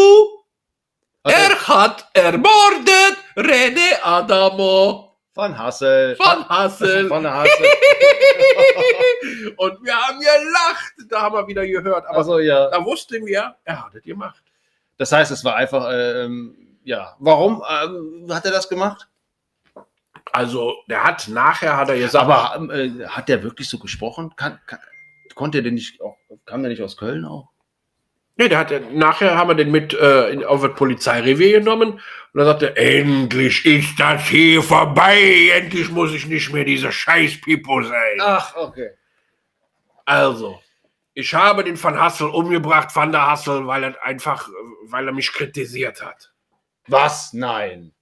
Hat 1.25 1.33
er- 1.33 1.51
er 1.51 1.69
hat 1.69 2.09
ermordet 2.15 3.17
René 3.37 4.03
Adamo 4.03 5.17
Van 5.35 5.57
Hassel. 5.57 6.17
von 6.17 6.49
Hassel. 6.49 7.09
Van 7.09 7.27
Hassel. 7.27 7.67
und 9.57 9.83
wir 9.85 9.95
haben 9.97 10.19
gelacht, 10.21 10.93
da 11.09 11.23
haben 11.23 11.35
wir 11.37 11.47
wieder 11.47 11.67
gehört. 11.67 12.07
Aber 12.07 12.19
Also 12.19 12.39
ja. 12.41 12.69
da 12.71 12.85
wussten 12.85 13.25
wir, 13.25 13.55
er 13.65 13.85
hat 13.85 13.95
es 13.95 14.03
gemacht. 14.03 14.43
Das 14.99 15.13
heißt, 15.13 15.31
es 15.31 15.45
war 15.45 15.57
einfach, 15.57 15.89
ähm, 15.93 16.72
ja. 16.85 17.17
Warum 17.19 17.63
ähm, 17.69 18.27
hat 18.31 18.45
er 18.45 18.53
das 18.53 18.69
gemacht? 18.69 19.09
Also, 20.33 20.75
der 20.89 21.05
hat 21.05 21.29
nachher, 21.29 21.77
hat 21.77 21.89
er 21.89 21.99
gesagt, 21.99 22.25
Aber 22.25 22.57
ähm, 22.57 22.71
äh, 22.71 23.07
hat 23.07 23.29
der 23.29 23.43
wirklich 23.43 23.69
so 23.69 23.79
gesprochen? 23.79 24.35
Kann, 24.37 24.59
kann, 24.67 24.79
konnte 25.35 25.59
er 25.59 25.63
denn 25.63 25.75
nicht 25.75 26.01
auch, 26.01 26.17
kam 26.47 26.63
der 26.63 26.71
nicht 26.71 26.83
aus 26.83 26.97
Köln 26.97 27.25
auch? 27.25 27.53
nee, 28.37 28.49
der 28.49 28.59
hat, 28.59 28.93
nachher 28.93 29.37
haben 29.37 29.49
wir 29.49 29.55
den 29.55 29.71
mit 29.71 29.95
äh, 29.95 30.31
in, 30.31 30.45
auf 30.45 30.63
das 30.63 30.75
Polizeirevier 30.75 31.61
genommen 31.61 31.93
und 31.93 32.01
dann 32.35 32.47
sagte 32.47 32.77
er, 32.77 33.01
endlich 33.01 33.65
ist 33.65 33.99
das 33.99 34.29
hier 34.29 34.63
vorbei, 34.63 35.51
endlich 35.55 35.91
muss 35.91 36.13
ich 36.13 36.27
nicht 36.27 36.53
mehr 36.53 36.65
dieser 36.65 36.93
scheiß 36.93 37.41
Pipo 37.41 37.83
sein. 37.83 38.19
Ach, 38.21 38.55
okay. 38.57 38.91
Also, 40.05 40.61
ich 41.15 41.33
habe 41.35 41.63
den 41.63 41.83
Van 41.83 41.99
Hassel 41.99 42.29
umgebracht, 42.29 42.95
Van 42.95 43.13
der 43.13 43.31
Hassel, 43.31 43.67
weil 43.67 43.85
er 43.85 44.03
einfach, 44.03 44.49
äh, 44.49 44.53
weil 44.85 45.07
er 45.07 45.13
mich 45.13 45.33
kritisiert 45.33 46.03
hat. 46.03 46.32
Was? 46.89 47.33
Nein. 47.33 47.93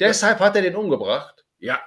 Deshalb 0.00 0.40
hat 0.40 0.56
er 0.56 0.62
den 0.62 0.76
umgebracht? 0.76 1.44
Ja, 1.58 1.80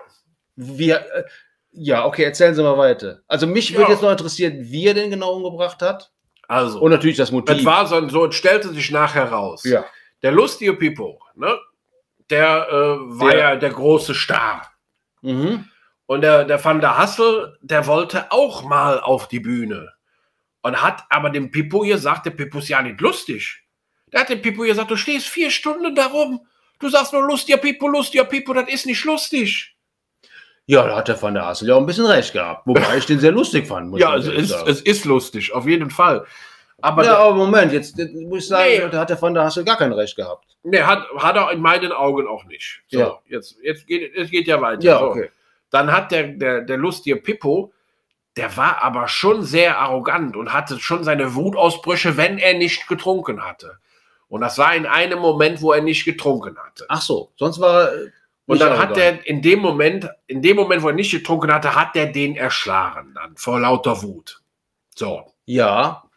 Wir, 0.56 1.00
äh, 1.14 1.24
ja, 1.72 2.06
okay, 2.06 2.24
erzählen 2.24 2.56
Sie 2.56 2.64
mal 2.64 2.78
weiter. 2.78 3.20
Also 3.28 3.46
mich 3.46 3.70
Ja. 3.70 3.78
würde 3.80 3.92
jetzt 3.92 4.02
noch 4.02 4.12
interessieren, 4.12 4.58
wie 4.62 4.88
er 4.88 4.94
den 4.96 5.10
genau 5.12 5.34
umgebracht 5.36 5.82
hat. 5.82 6.12
also. 6.48 6.80
Und 6.80 6.92
natürlich 6.92 7.18
das 7.18 7.32
Motiv. 7.32 7.58
Es 7.58 7.66
war 7.66 7.86
so, 7.86 8.08
so, 8.10 8.26
es 8.28 8.36
stellte 8.36 8.70
sich 8.70 8.90
nachher 8.92 9.30
raus. 9.32 9.64
ja. 9.66 9.86
Der 10.24 10.32
lustige 10.32 10.74
Pipo, 10.74 11.22
ne? 11.36 11.60
Der 12.32 12.68
äh, 12.70 12.74
war 13.20 13.30
Der- 13.32 13.40
ja 13.40 13.56
der 13.56 13.70
große 13.70 14.16
Star. 14.16 14.72
Mhm. 15.22 15.66
Und 16.08 16.22
der, 16.22 16.46
der 16.46 16.64
Van 16.64 16.80
der 16.82 16.98
Hassel, 16.98 17.58
der 17.62 17.86
wollte 17.86 18.32
auch 18.32 18.64
mal 18.64 19.00
auf 19.00 19.28
die 19.28 19.40
Bühne. 19.42 19.92
Und 20.64 20.82
hat 20.82 21.04
aber 21.10 21.30
dem 21.30 21.52
Pippo 21.52 21.82
gesagt, 21.82 22.26
der 22.26 22.32
Pippo 22.32 22.58
ist 22.60 22.70
ja 22.70 22.82
nicht 22.82 23.00
lustig. 23.02 23.64
Der 24.14 24.22
hat 24.22 24.30
dem 24.30 24.42
Pippo 24.42 24.62
gesagt, 24.64 24.90
du 24.92 24.96
stehst 24.96 25.28
vier 25.28 25.52
Stunden 25.52 25.94
darum. 25.96 26.46
Du 26.80 26.90
sagst 26.90 27.12
nur 27.14 27.24
lustiger 27.26 27.58
Pippo, 27.58 27.88
lustiger 27.88 28.24
Pippo, 28.26 28.54
das 28.54 28.70
ist 28.70 28.86
nicht 28.86 29.04
lustig. 29.04 29.74
Ja, 30.66 30.86
da 30.86 30.98
hat 30.98 31.08
der 31.08 31.22
Van 31.22 31.34
der 31.34 31.46
Hassel 31.46 31.70
ja 31.70 31.76
auch 31.76 31.80
ein 31.80 31.86
bisschen 31.86 32.06
recht 32.06 32.34
gehabt. 32.34 32.68
Wobei 32.68 32.98
ich 32.98 33.06
den 33.06 33.20
sehr 33.20 33.32
lustig 33.32 33.68
fand. 33.68 33.90
muss 33.90 34.00
Ja, 34.02 34.16
es 34.16 34.28
ist, 34.28 34.50
sagen. 34.50 34.70
es 34.70 34.82
ist 34.82 35.06
lustig, 35.06 35.54
auf 35.54 35.66
jeden 35.66 35.90
Fall. 35.90 36.26
Aber 36.82 37.04
ja, 37.04 37.12
der, 37.12 37.20
aber 37.20 37.36
Moment, 37.36 37.72
jetzt 37.74 37.98
jetzt 37.98 38.14
muss 38.14 38.44
ich 38.44 38.48
sagen, 38.50 38.70
Nee. 38.70 38.90
da 38.92 39.00
hat 39.00 39.10
der 39.10 39.20
Van 39.22 39.34
der 39.34 39.44
Hassel 39.44 39.64
gar 39.64 39.78
kein 39.78 39.92
Recht 39.94 40.16
gehabt. 40.16 40.46
nee, 40.64 40.82
hat, 40.82 41.06
hat 41.18 41.36
er 41.36 41.52
in 41.52 41.62
meinen 41.62 41.92
Augen 41.92 42.28
auch 42.28 42.44
nicht. 42.46 42.84
So, 42.90 43.00
Ja. 43.00 43.20
jetzt, 43.28 43.58
jetzt 43.64 43.88
geht 43.88 44.14
es 44.16 44.30
geht 44.30 44.46
ja 44.46 44.62
weiter. 44.62 44.84
Ja, 44.84 45.00
so. 45.00 45.06
okay. 45.06 45.32
Dann 45.72 45.92
hat 45.92 46.12
der, 46.12 46.24
der, 46.28 46.62
der 46.62 46.78
lustige 46.78 47.16
Pippo, 47.16 47.74
der 48.36 48.56
war 48.58 48.84
aber 48.84 49.08
schon 49.08 49.42
sehr 49.44 49.80
arrogant 49.80 50.36
und 50.36 50.54
hatte 50.54 50.80
schon 50.80 51.04
seine 51.04 51.34
Wutausbrüche, 51.34 52.16
wenn 52.18 52.38
er 52.38 52.54
nicht 52.54 52.88
getrunken 52.88 53.44
hatte. 53.44 53.80
Und 54.30 54.42
das 54.42 54.58
war 54.58 54.76
in 54.76 54.86
einem 54.86 55.20
Moment, 55.20 55.62
wo 55.62 55.72
er 55.72 55.82
nicht 55.82 56.06
getrunken 56.06 56.58
hatte. 56.58 56.86
Ach 56.90 57.02
so, 57.02 57.32
sonst 57.36 57.60
war 57.60 57.92
er. 57.92 58.12
Und 58.46 58.62
dann 58.62 58.78
hat 58.78 58.98
er 58.98 59.26
in 59.28 59.42
dem 59.42 59.60
Moment, 59.60 60.10
in 60.28 60.42
dem 60.42 60.56
Moment, 60.56 60.82
wo 60.82 60.88
er 60.88 60.94
nicht 60.94 61.12
getrunken 61.12 61.52
hatte, 61.54 61.76
hat 61.76 61.98
er 61.98 62.06
den 62.08 62.38
erschlagen 62.38 63.14
dann 63.14 63.36
vor 63.36 63.60
lauter 63.60 64.02
Wut. 64.02 64.42
So. 64.96 65.34
Ja, 65.46 66.08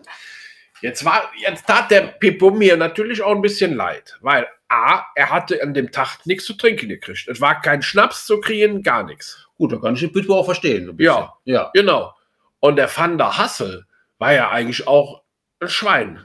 Jetzt 0.81 1.05
war, 1.05 1.31
jetzt 1.37 1.67
tat 1.67 1.91
der 1.91 2.01
Pippo 2.03 2.51
mir 2.51 2.77
natürlich 2.77 3.23
auch 3.23 3.35
ein 3.35 3.43
bisschen 3.43 3.75
leid, 3.75 4.17
weil 4.23 4.47
A, 4.69 5.05
er 5.15 5.31
hatte 5.31 5.63
an 5.63 5.75
dem 5.75 5.91
Tag 5.91 6.25
nichts 6.25 6.47
zu 6.47 6.55
trinken 6.55 6.89
gekriegt. 6.89 7.29
Es 7.29 7.41
war 7.41 7.61
kein 7.61 7.83
Schnaps 7.83 8.25
zu 8.25 8.41
kriegen, 8.41 8.83
gar 8.83 9.03
nichts. 9.03 9.47
gut, 9.59 9.73
da 9.73 9.77
kann 9.77 9.95
ich 9.95 10.01
den 10.01 10.13
Pitbull 10.13 10.37
auch 10.37 10.45
verstehen. 10.45 10.95
Ja. 10.99 11.35
Ja. 11.45 11.71
Genau. 11.75 12.15
Und 12.61 12.77
der 12.77 12.95
Van 12.95 13.19
der 13.19 13.37
Hassel 13.37 13.87
war 14.19 14.33
ja 14.33 14.51
eigentlich 14.51 14.87
auch 14.87 15.23
ein 15.61 15.69
Schwein. 15.69 16.25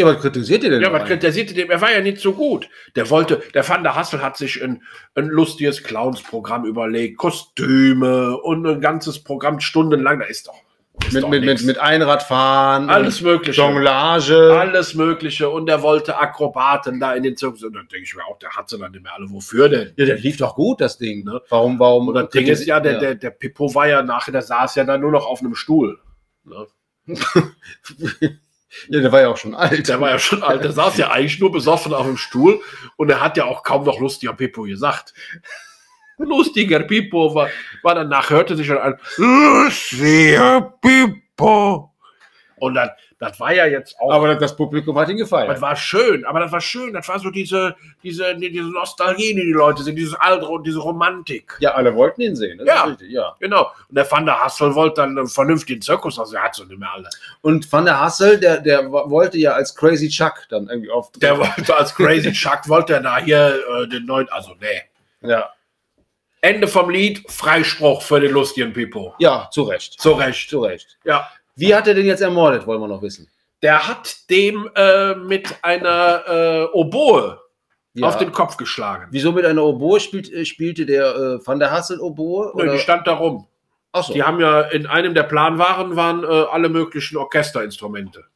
Ja, 0.00 0.06
was 0.06 0.20
kritisiert 0.20 0.64
ihr 0.64 0.70
denn? 0.70 0.82
Ja, 0.82 0.92
was 0.92 1.02
eigentlich? 1.02 1.20
kritisierte 1.20 1.54
dem? 1.54 1.70
Er 1.70 1.80
war 1.80 1.92
ja 1.92 2.00
nicht 2.00 2.18
so 2.18 2.32
gut. 2.32 2.68
Der 2.96 3.10
wollte, 3.10 3.42
der 3.54 3.68
Van 3.68 3.82
der 3.82 3.94
Hassel 3.94 4.22
hat 4.22 4.36
sich 4.36 4.62
ein, 4.62 4.82
ein 5.14 5.26
lustiges 5.26 5.82
Clowns-Programm 5.82 6.64
überlegt, 6.64 7.18
Kostüme 7.18 8.36
und 8.38 8.66
ein 8.66 8.80
ganzes 8.80 9.22
Programm 9.22 9.60
stundenlang. 9.60 10.20
Da 10.20 10.26
ist 10.26 10.48
doch, 10.48 10.54
ist 11.06 11.12
mit, 11.12 11.22
doch 11.22 11.28
mit, 11.28 11.40
mit, 11.40 11.50
nix. 11.50 11.64
mit 11.64 11.78
Einradfahren, 11.78 12.90
alles 12.90 13.20
Mögliche. 13.20 13.60
Jonglage. 13.60 14.58
Alles 14.58 14.94
Mögliche. 14.94 15.48
Und 15.48 15.68
er 15.68 15.82
wollte 15.82 16.18
Akrobaten 16.18 16.98
da 16.98 17.14
in 17.14 17.22
den 17.22 17.36
Zirkus. 17.36 17.62
Und 17.62 17.74
dann 17.74 17.88
denke 17.88 18.04
ich 18.04 18.14
mir 18.14 18.24
auch, 18.24 18.38
der 18.38 18.50
hat 18.50 18.68
sie 18.68 18.78
dann 18.78 18.92
nicht 18.92 19.02
mehr 19.02 19.14
alle. 19.14 19.30
Wofür 19.30 19.68
denn? 19.68 19.92
Ja, 19.96 20.06
der 20.06 20.16
lief 20.16 20.36
doch 20.38 20.54
gut, 20.54 20.80
das 20.80 20.98
Ding. 20.98 21.24
Ne? 21.24 21.40
Warum, 21.48 21.78
warum? 21.78 22.08
Und 22.08 22.14
das 22.14 22.30
Ding 22.30 22.46
ist 22.46 22.66
ja, 22.66 22.80
der, 22.80 22.98
der, 22.98 23.14
der 23.14 23.30
Pippo 23.30 23.74
war 23.74 23.86
ja 23.86 24.02
nachher, 24.02 24.32
der 24.32 24.42
saß 24.42 24.74
ja 24.76 24.84
dann 24.84 25.00
nur 25.00 25.10
noch 25.12 25.26
auf 25.26 25.40
einem 25.40 25.54
Stuhl. 25.54 25.98
Ne? 26.44 26.66
ja, 28.88 29.00
der 29.00 29.12
war 29.12 29.20
ja 29.20 29.28
auch 29.28 29.36
schon 29.36 29.54
alt. 29.54 29.88
Der 29.88 30.00
war 30.00 30.10
ja 30.10 30.18
schon 30.18 30.42
alt, 30.42 30.64
der 30.64 30.72
saß 30.72 30.96
ja 30.96 31.10
eigentlich 31.10 31.40
nur 31.40 31.52
besoffen 31.52 31.94
auf 31.94 32.06
dem 32.06 32.16
Stuhl 32.16 32.60
und 32.96 33.10
er 33.10 33.20
hat 33.20 33.36
ja 33.36 33.44
auch 33.44 33.62
kaum 33.62 33.84
noch 33.84 34.00
lustiger 34.00 34.32
Pippo 34.32 34.62
gesagt. 34.62 35.14
Lustiger 36.18 36.80
Pippo 36.80 37.34
war, 37.34 37.48
war 37.82 37.94
danach, 37.94 38.30
hörte 38.30 38.54
sich 38.54 38.68
dann 38.68 38.78
an, 38.78 38.98
lustiger 39.16 40.74
Pippo. 40.82 41.94
Und 42.56 42.74
dann, 42.74 42.90
das 43.20 43.38
war 43.38 43.52
ja 43.52 43.66
jetzt 43.66 44.00
auch, 44.00 44.10
Aber 44.10 44.34
das 44.34 44.56
Publikum 44.56 44.98
hat 44.98 45.10
ihn 45.10 45.18
das 45.18 45.28
gefeiert. 45.28 45.60
war 45.60 45.76
schön, 45.76 46.24
aber 46.24 46.40
das 46.40 46.50
war 46.52 46.60
schön, 46.62 46.94
das 46.94 47.06
war 47.06 47.18
so 47.18 47.28
diese, 47.30 47.76
diese, 48.02 48.34
diese 48.34 48.62
Nostalgie, 48.62 49.34
die 49.34 49.42
die 49.42 49.52
Leute 49.52 49.82
sind, 49.82 49.96
dieses 49.96 50.14
Alte 50.14 50.46
und 50.46 50.66
diese 50.66 50.78
Romantik. 50.78 51.54
Ja, 51.60 51.72
alle 51.72 51.94
wollten 51.94 52.22
ihn 52.22 52.34
sehen. 52.34 52.56
Das 52.56 52.66
Ja. 52.66 52.84
richtig, 52.84 53.10
ja. 53.10 53.36
Genau. 53.38 53.70
Und 53.88 53.94
der 53.94 54.10
Van 54.10 54.24
der 54.24 54.40
Hassel 54.42 54.74
wollte 54.74 55.02
dann 55.02 55.18
einen 55.18 55.28
vernünftigen 55.28 55.82
Zirkus, 55.82 56.18
also 56.18 56.34
er 56.34 56.44
hat 56.44 56.54
so 56.54 56.64
nicht 56.64 56.78
mehr 56.80 56.90
alle. 56.90 57.10
Und 57.42 57.70
Van 57.70 57.84
der 57.84 58.00
Hassel, 58.00 58.40
der, 58.40 58.58
der 58.58 58.90
wollte 58.90 59.36
ja 59.36 59.52
als 59.52 59.74
Crazy 59.76 60.08
Chuck 60.08 60.46
dann 60.48 60.68
irgendwie 60.68 60.90
auftreten. 60.90 61.20
Der 61.20 61.38
wollte 61.38 61.76
als 61.76 61.94
Crazy 61.94 62.32
Chuck, 62.32 62.68
wollte 62.68 62.94
er 62.94 63.00
da 63.02 63.18
hier 63.18 63.60
äh, 63.82 63.86
den 63.86 64.06
neuen, 64.06 64.30
also 64.30 64.52
nee. 64.58 65.28
ja. 65.28 65.50
Ende 66.40 66.68
vom 66.68 66.88
Lied, 66.88 67.22
Freispruch 67.30 68.00
für 68.00 68.18
den 68.18 68.32
lustigen 68.32 68.72
Pipo. 68.72 69.14
ja, 69.18 69.50
zu 69.52 69.64
Recht. 69.64 70.00
Zu 70.00 70.12
Recht. 70.12 70.48
Zu 70.48 70.60
Recht. 70.60 70.96
Ja. 71.04 71.28
Wie 71.56 71.74
hat 71.74 71.86
er 71.86 71.94
den 71.94 72.06
jetzt 72.06 72.20
ermordet, 72.22 72.66
wollen 72.66 72.80
wir 72.80 72.88
noch 72.88 73.02
wissen. 73.02 73.28
Der 73.62 73.86
hat 73.86 74.30
dem 74.30 74.68
äh, 74.74 75.14
mit 75.14 75.54
einer 75.62 76.22
äh, 76.26 76.64
Oboe 76.72 77.38
Ja. 77.94 78.06
auf 78.08 78.16
den 78.16 78.32
Kopf 78.32 78.56
geschlagen. 78.56 79.08
Wieso 79.10 79.32
mit 79.32 79.44
einer 79.44 79.62
Oboe 79.64 80.00
spielt, 80.00 80.32
äh, 80.32 80.44
spielte 80.44 80.86
der 80.86 81.14
äh, 81.14 81.46
Van 81.46 81.58
der 81.58 81.70
Hassel 81.70 82.00
Oboe? 82.00 82.52
Nö, 82.56 82.72
die 82.72 82.78
stand 82.78 83.06
da 83.06 83.12
rum. 83.14 83.46
Achso. 83.92 84.12
Die 84.14 84.22
haben 84.22 84.40
ja 84.40 84.60
in 84.62 84.86
einem 84.86 85.14
der 85.14 85.24
Planwaren 85.24 85.96
waren 85.96 86.22
äh, 86.22 86.26
alle 86.26 86.68
möglichen 86.68 87.16
Orchesterinstrumente. 87.16 88.24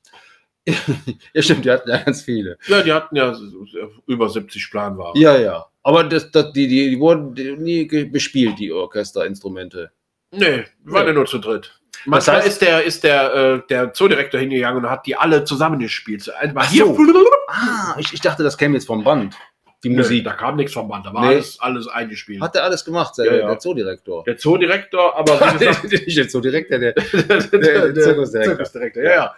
Ja, 1.34 1.42
stimmt, 1.42 1.64
die 1.66 1.70
hatten 1.70 1.90
ja 1.90 1.98
ganz 1.98 2.22
viele. 2.22 2.56
Ja, 2.68 2.82
die 2.82 2.92
hatten 2.92 3.16
ja 3.16 3.34
so- 3.34 3.66
so 3.66 3.78
über 4.06 4.28
70 4.30 4.70
Planwaren. 4.70 5.20
Ja, 5.20 5.36
ja. 5.36 5.66
Aber 5.82 6.04
das, 6.04 6.30
das, 6.30 6.52
die, 6.52 6.66
die, 6.68 6.90
die 6.90 6.98
wurden 6.98 7.32
nie 7.62 7.84
bespielt, 8.06 8.58
die 8.58 8.72
Orchesterinstrumente. 8.72 9.90
Nee, 10.32 10.64
waren 10.84 11.02
Ja. 11.02 11.06
ja 11.08 11.12
nur 11.12 11.26
zu 11.26 11.38
dritt. 11.38 11.78
Manchmal 12.06 12.40
heißt- 12.40 12.46
ist 12.46 12.60
der, 12.62 12.82
ist 12.84 13.04
der, 13.04 13.34
äh, 13.34 13.62
der 13.68 13.92
Zoodirektor 13.92 14.38
hingegangen 14.40 14.84
und 14.84 14.90
hat 14.90 15.06
die 15.06 15.16
alle 15.16 15.44
zusammengespielt. 15.44 16.32
Einmal 16.34 16.66
so. 16.66 16.96
Ah, 17.46 17.94
ich, 17.98 18.12
ich 18.12 18.20
dachte, 18.20 18.42
das 18.42 18.58
käme 18.58 18.74
jetzt 18.74 18.86
vom 18.86 19.04
Band. 19.04 19.36
Die 19.84 19.90
Musik. 19.90 20.24
Da 20.24 20.32
kam 20.32 20.56
nichts 20.56 20.72
vom 20.72 20.88
Band, 20.88 21.04
da 21.06 21.12
war 21.14 21.22
Nee. 21.22 21.34
alles, 21.34 21.60
alles 21.60 21.86
eingespielt. 21.88 22.40
Hat 22.42 22.56
er 22.56 22.64
alles 22.64 22.84
gemacht, 22.84 23.16
der, 23.18 23.26
Ja, 23.26 23.34
ja. 23.34 23.46
der 23.48 23.58
Zoodirektor. 23.58 24.24
der 24.24 24.36
Zoodirektor, 24.38 25.16
aber 25.16 25.38
wie 25.40 25.58
gesagt, 25.66 25.84
Nicht 25.84 26.16
der 26.16 26.28
Zoodirektor, 26.28 26.78
der, 26.78 26.92
der, 27.12 27.12
der 27.12 27.94
Zirkusdirektor. 27.94 28.42
Zirkusdirektor, 28.56 29.02
ja, 29.04 29.10
ja. 29.14 29.34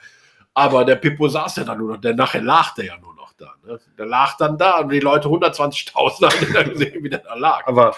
Aber 0.54 0.84
der 0.84 0.96
Pippo 0.96 1.28
saß 1.28 1.56
ja 1.56 1.64
dann 1.64 1.78
nur 1.78 1.92
noch, 1.94 2.00
der 2.00 2.14
nachher 2.14 2.40
der 2.76 2.84
ja 2.86 2.96
nur 2.98 3.14
noch 3.14 3.32
da. 3.36 3.52
Ne? 3.66 3.78
Der 3.98 4.06
lag 4.06 4.36
dann 4.38 4.56
da 4.56 4.78
und 4.78 4.88
die 4.90 5.00
Leute 5.00 5.28
120.000 5.28 5.92
haben 5.94 6.52
dann 6.54 6.70
gesehen, 6.70 7.02
wie 7.04 7.10
der 7.10 7.18
da 7.18 7.34
lag. 7.34 7.66
Aber 7.66 7.94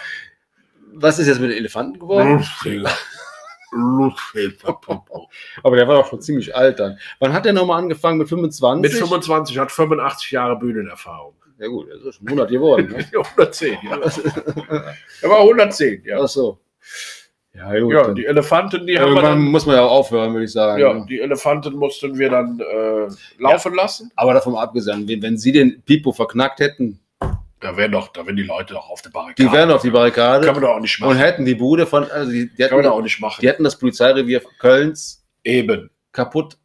was 0.95 1.19
ist 1.21 1.29
jetzt 1.29 1.39
mit 1.41 1.51
den 1.51 1.59
Elefanten 1.59 1.99
geworden? 2.01 2.45
Aber 5.63 5.77
der 5.77 5.89
war 5.89 5.97
doch 5.97 6.09
schon 6.09 6.21
ziemlich 6.21 6.55
alt 6.55 6.81
dann. 6.81 6.99
Wann 7.19 7.33
hat 7.33 7.45
der 7.45 7.53
nochmal 7.53 7.81
angefangen? 7.83 8.19
Mit 8.19 8.29
25? 8.29 8.83
Mit 8.83 8.93
25 8.99 9.59
hat 9.59 9.71
85 9.71 10.31
Jahre 10.31 10.59
Bühnenerfahrung. 10.59 11.35
Ja 11.59 11.67
gut, 11.67 11.89
das 11.91 12.03
ist 12.03 12.15
schon 12.17 12.29
100 12.29 12.51
geworden. 12.51 12.89
Ne? 12.89 12.99
110, 13.37 13.79
ja. 13.83 13.99
Er 15.23 15.31
war 15.31 15.41
110, 15.41 16.05
ja. 16.05 16.21
Ach 16.23 16.29
so. 16.29 16.59
Ja, 17.53 17.79
gut. 17.81 17.93
Ja, 17.93 18.15
die 18.15 18.25
Elefanten, 18.25 18.87
die 18.87 18.97
haben 18.97 19.07
wir 19.07 19.17
Irgendwann 19.17 19.39
dann, 19.39 19.43
muss 19.47 19.67
man 19.67 19.75
ja 19.75 19.83
auch 19.83 19.91
aufhören, 19.91 20.33
würde 20.33 20.45
ich 20.45 20.53
sagen. 20.53 20.81
ja, 20.81 20.95
ne? 20.95 21.07
die 21.09 21.19
Elefanten 21.19 21.75
mussten 21.75 22.17
wir 22.17 22.31
dann 22.31 22.61
äh, 22.61 23.09
laufen 23.39 23.75
lassen. 23.75 24.13
Aber 24.15 24.33
davon 24.33 24.55
abgesehen, 24.55 25.09
wenn, 25.09 25.23
wenn 25.23 25.37
Sie 25.37 25.51
den 25.51 25.83
Pipo 25.83 26.13
verknackt 26.13 26.61
hätten, 26.61 27.01
Da 27.61 27.77
wären 27.77 27.93
doch, 27.93 28.09
da 28.09 28.25
wären 28.25 28.37
die 28.37 28.45
Leute 28.45 28.75
doch 28.75 28.89
auf 28.89 29.03
der 29.03 29.11
Barrikade. 29.11 29.43
die 29.49 29.53
wären 29.53 29.71
auf 29.71 29.83
die 29.83 29.91
Barrikade 29.91 30.45
Können 30.47 30.57
wir 30.61 30.69
doch 30.69 30.77
auch 30.77 30.81
nicht 30.81 31.01
und 31.01 31.09
machen. 31.09 31.19
hätten 31.19 31.45
die 31.45 31.55
Bude 31.57 31.87
von, 31.87 32.09
also 32.11 32.31
die, 32.31 32.49
die, 32.49 32.57
Können 32.57 32.79
wir 32.79 32.83
doch 32.85 32.91
auch 32.91 32.95
hätten, 32.97 33.05
nicht 33.05 33.21
machen. 33.21 33.41
die 33.41 33.49
hätten 33.49 33.65
das 33.65 33.79
Polizeirevier 33.79 34.43
Kölns 34.61 35.25
Eben. 35.45 35.91
kaputt 36.13 36.57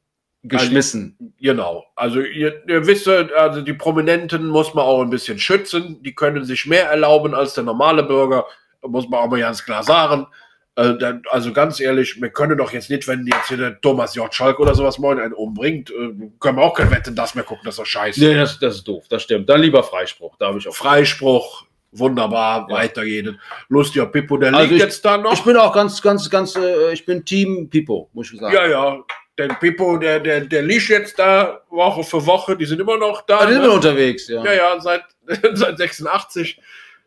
geschmissen. 0.44 1.34
Genau. 1.40 1.86
Also 1.96 2.20
ihr, 2.20 2.68
ihr 2.68 2.86
wisst, 2.86 3.08
also 3.08 3.62
die 3.62 3.74
Prominenten 3.74 4.48
muss 4.48 4.74
man 4.74 4.84
auch 4.84 5.02
ein 5.02 5.10
bisschen 5.10 5.40
schützen. 5.40 6.04
Die 6.04 6.14
können 6.14 6.44
sich 6.44 6.66
mehr 6.66 6.90
erlauben 6.90 7.34
als 7.34 7.54
der 7.54 7.64
normale 7.64 8.04
Bürger. 8.04 8.46
Muss 8.86 9.08
man 9.08 9.22
auch 9.22 9.30
mal 9.30 9.40
ganz 9.40 9.64
klar 9.64 9.84
sagen. 9.84 10.28
Äh, 10.76 10.96
Also 11.30 11.54
ganz 11.54 11.80
ehrlich, 11.80 12.20
wir 12.20 12.30
können 12.30 12.58
doch 12.58 12.72
jetzt 12.74 12.90
nicht, 12.90 13.08
wenn 13.08 13.28
jetzt 13.28 13.48
hier 13.48 13.58
der 13.58 13.80
Thomas 13.82 14.16
J. 14.16 14.34
Schalk 14.34 14.60
oder 14.60 14.74
sowas 14.74 14.98
morgen 14.98 15.20
einen 15.22 15.34
umbringt, 15.34 15.92
äh, 15.92 16.10
können 16.40 16.58
wir 16.58 16.64
auch 16.64 16.74
kein 16.74 16.90
Wetten, 16.90 17.16
das 17.16 17.36
mehr 17.36 17.44
gucken, 17.44 17.62
das 17.66 17.76
ist 17.76 17.80
doch 17.80 17.86
scheiße. 17.86 18.20
Nee, 18.20 18.36
das, 18.36 18.58
das 18.60 18.76
ist 18.76 18.88
doof, 18.88 19.06
das 19.10 19.24
stimmt. 19.24 19.48
Dann 19.50 19.62
lieber 19.62 19.84
Freispruch, 19.84 20.36
da 20.40 20.48
habe 20.48 20.58
ich 20.58 20.68
auch. 20.68 20.76
Freispruch, 20.76 21.66
wunderbar, 21.92 22.66
Ja. 22.70 22.76
weitergehen. 22.76 23.40
Lustiger 23.70 24.08
Pippo, 24.08 24.38
der 24.38 24.50
Also 24.54 24.62
liegt 24.64 24.74
ich- 24.74 24.82
jetzt 24.82 25.06
da 25.06 25.18
noch. 25.18 25.34
Ich 25.34 25.44
bin 25.44 25.58
auch 25.58 25.74
ganz, 25.74 26.02
ganz, 26.02 26.28
ganz, 26.30 26.56
äh, 26.56 26.92
ich 26.92 27.06
bin 27.06 27.24
Team 27.24 27.70
Pipo, 27.70 28.10
muss 28.14 28.34
ich 28.34 28.40
sagen. 28.40 28.56
ja, 28.56 28.66
ja, 28.68 28.98
der 29.38 29.50
Pippo, 29.50 29.98
der, 29.98 30.20
der, 30.20 30.42
der 30.42 30.62
liegt 30.64 30.90
jetzt 30.90 31.20
da 31.20 31.62
Woche 31.70 32.04
für 32.04 32.26
Woche, 32.26 32.58
die 32.58 32.66
sind 32.66 32.82
immer 32.82 32.98
noch 32.98 33.22
da. 33.28 33.40
Ah, 33.40 33.46
die 33.46 33.54
sind 33.54 33.62
ne? 33.62 33.68
wir 33.68 33.74
unterwegs, 33.76 34.28
ja. 34.28 34.44
Ja, 34.44 34.54
ja, 34.54 34.80
seit, 34.80 35.04
seit 35.54 35.78
86. 35.78 36.60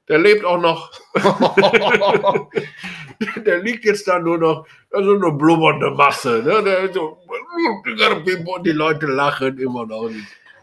Der 0.09 0.19
lebt 0.19 0.45
auch 0.45 0.61
noch. 0.61 0.91
Der 3.45 3.59
liegt 3.61 3.85
jetzt 3.85 4.07
da 4.07 4.19
nur 4.19 4.39
noch, 4.39 4.67
also 4.93 5.15
eine 5.15 5.33
blubbernde 5.33 5.91
Masse. 5.93 6.43
Ne? 6.45 6.63
Der, 6.63 6.93
so, 6.93 7.19
und 8.55 8.67
die 8.67 8.73
Leute 8.73 9.07
lachen 9.07 9.59
immer 9.59 9.87
noch. 9.87 10.11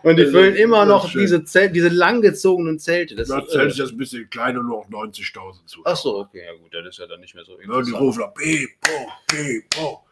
Und 0.03 0.17
die 0.17 0.25
füllen 0.25 0.53
ist- 0.53 0.60
immer 0.60 0.86
noch 0.86 1.06
ist 1.06 1.15
diese, 1.15 1.43
Zelt, 1.45 1.75
diese 1.75 1.88
langgezogenen 1.89 2.77
Zelte. 2.77 3.15
Das 3.15 3.29
Das 3.29 3.43
ist, 3.45 3.51
zählt 3.51 3.73
äh, 3.73 3.82
jetzt 3.84 3.91
ein 3.91 3.97
bisschen 3.97 4.29
kleiner, 4.29 4.62
nur 4.62 4.79
auf 4.79 4.89
90.000 4.89 5.65
zu. 5.65 5.82
Ach 5.86 5.95
so, 5.95 6.19
okay, 6.19 6.41
ja 6.45 6.51
gut, 6.62 6.73
das 6.73 6.86
ist 6.88 6.99
ja 6.99 7.08
dann 7.08 7.21
nicht 7.21 7.34
mehr 7.34 7.43
so 7.45 7.53
Ja, 7.60 7.82
die 7.82 7.91
rufen 7.91 8.23
Pipo, 8.36 9.12
Pipo. 9.27 10.03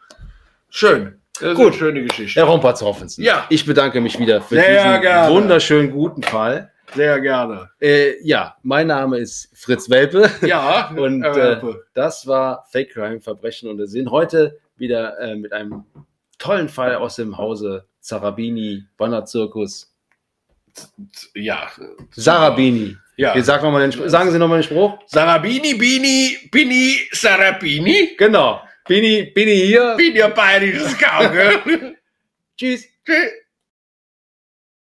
Schön. 0.70 1.18
Das 1.38 1.50
ist 1.52 1.56
Gut. 1.56 1.66
eine 1.68 1.74
schöne 1.76 2.02
Geschichte. 2.04 2.40
Herr 2.40 2.46
Rompatz-Hoffensen, 2.48 3.22
Ja. 3.24 3.46
ich 3.50 3.64
bedanke 3.66 4.00
mich 4.00 4.18
wieder 4.18 4.40
für 4.42 4.54
Sehr 4.54 4.84
diesen 4.84 5.00
gerne. 5.02 5.32
wunderschönen 5.34 5.90
guten 5.90 6.22
Fall. 6.22 6.71
Sehr 6.94 7.20
gerne. 7.20 7.70
Äh, 7.80 8.22
ja, 8.22 8.56
mein 8.62 8.86
Name 8.86 9.18
ist 9.18 9.50
Fritz 9.54 9.88
Welpe 9.88 10.30
Ja, 10.42 10.90
und 10.96 11.24
äh, 11.24 11.60
das 11.94 12.26
war 12.26 12.66
Fake 12.70 12.92
Crime, 12.92 13.20
Verbrechen 13.20 13.68
und 13.70 13.84
Sinn. 13.86 14.10
Heute 14.10 14.58
wieder 14.76 15.18
äh, 15.18 15.36
mit 15.36 15.52
einem 15.52 15.84
tollen 16.38 16.68
Fall 16.68 16.96
aus 16.96 17.16
dem 17.16 17.38
Hause 17.38 17.86
Zarabini, 18.00 18.84
Wanderzirkus. 18.98 19.94
ja. 21.34 21.70
Sarabini. 22.10 22.96
Ja. 23.16 23.34
Ihr 23.34 23.44
sagt 23.44 23.62
noch 23.62 23.70
mal 23.70 23.88
den, 23.88 24.08
sagen 24.08 24.30
Sie 24.30 24.38
nochmal 24.38 24.60
den 24.60 24.64
Spruch? 24.64 24.98
Sarabini, 25.06 25.74
Bini, 25.74 26.48
Bini, 26.50 26.96
Sarabini. 27.12 28.16
Genau. 28.18 28.60
Bini, 28.86 29.30
Bini 29.34 29.54
hier. 29.66 29.94
Bin 29.96 30.16
ja 30.16 30.28
bayerisches 30.28 30.96
Gauge. 30.98 31.60
Tschüss. 32.56 32.86
Tschüss. 33.04 33.41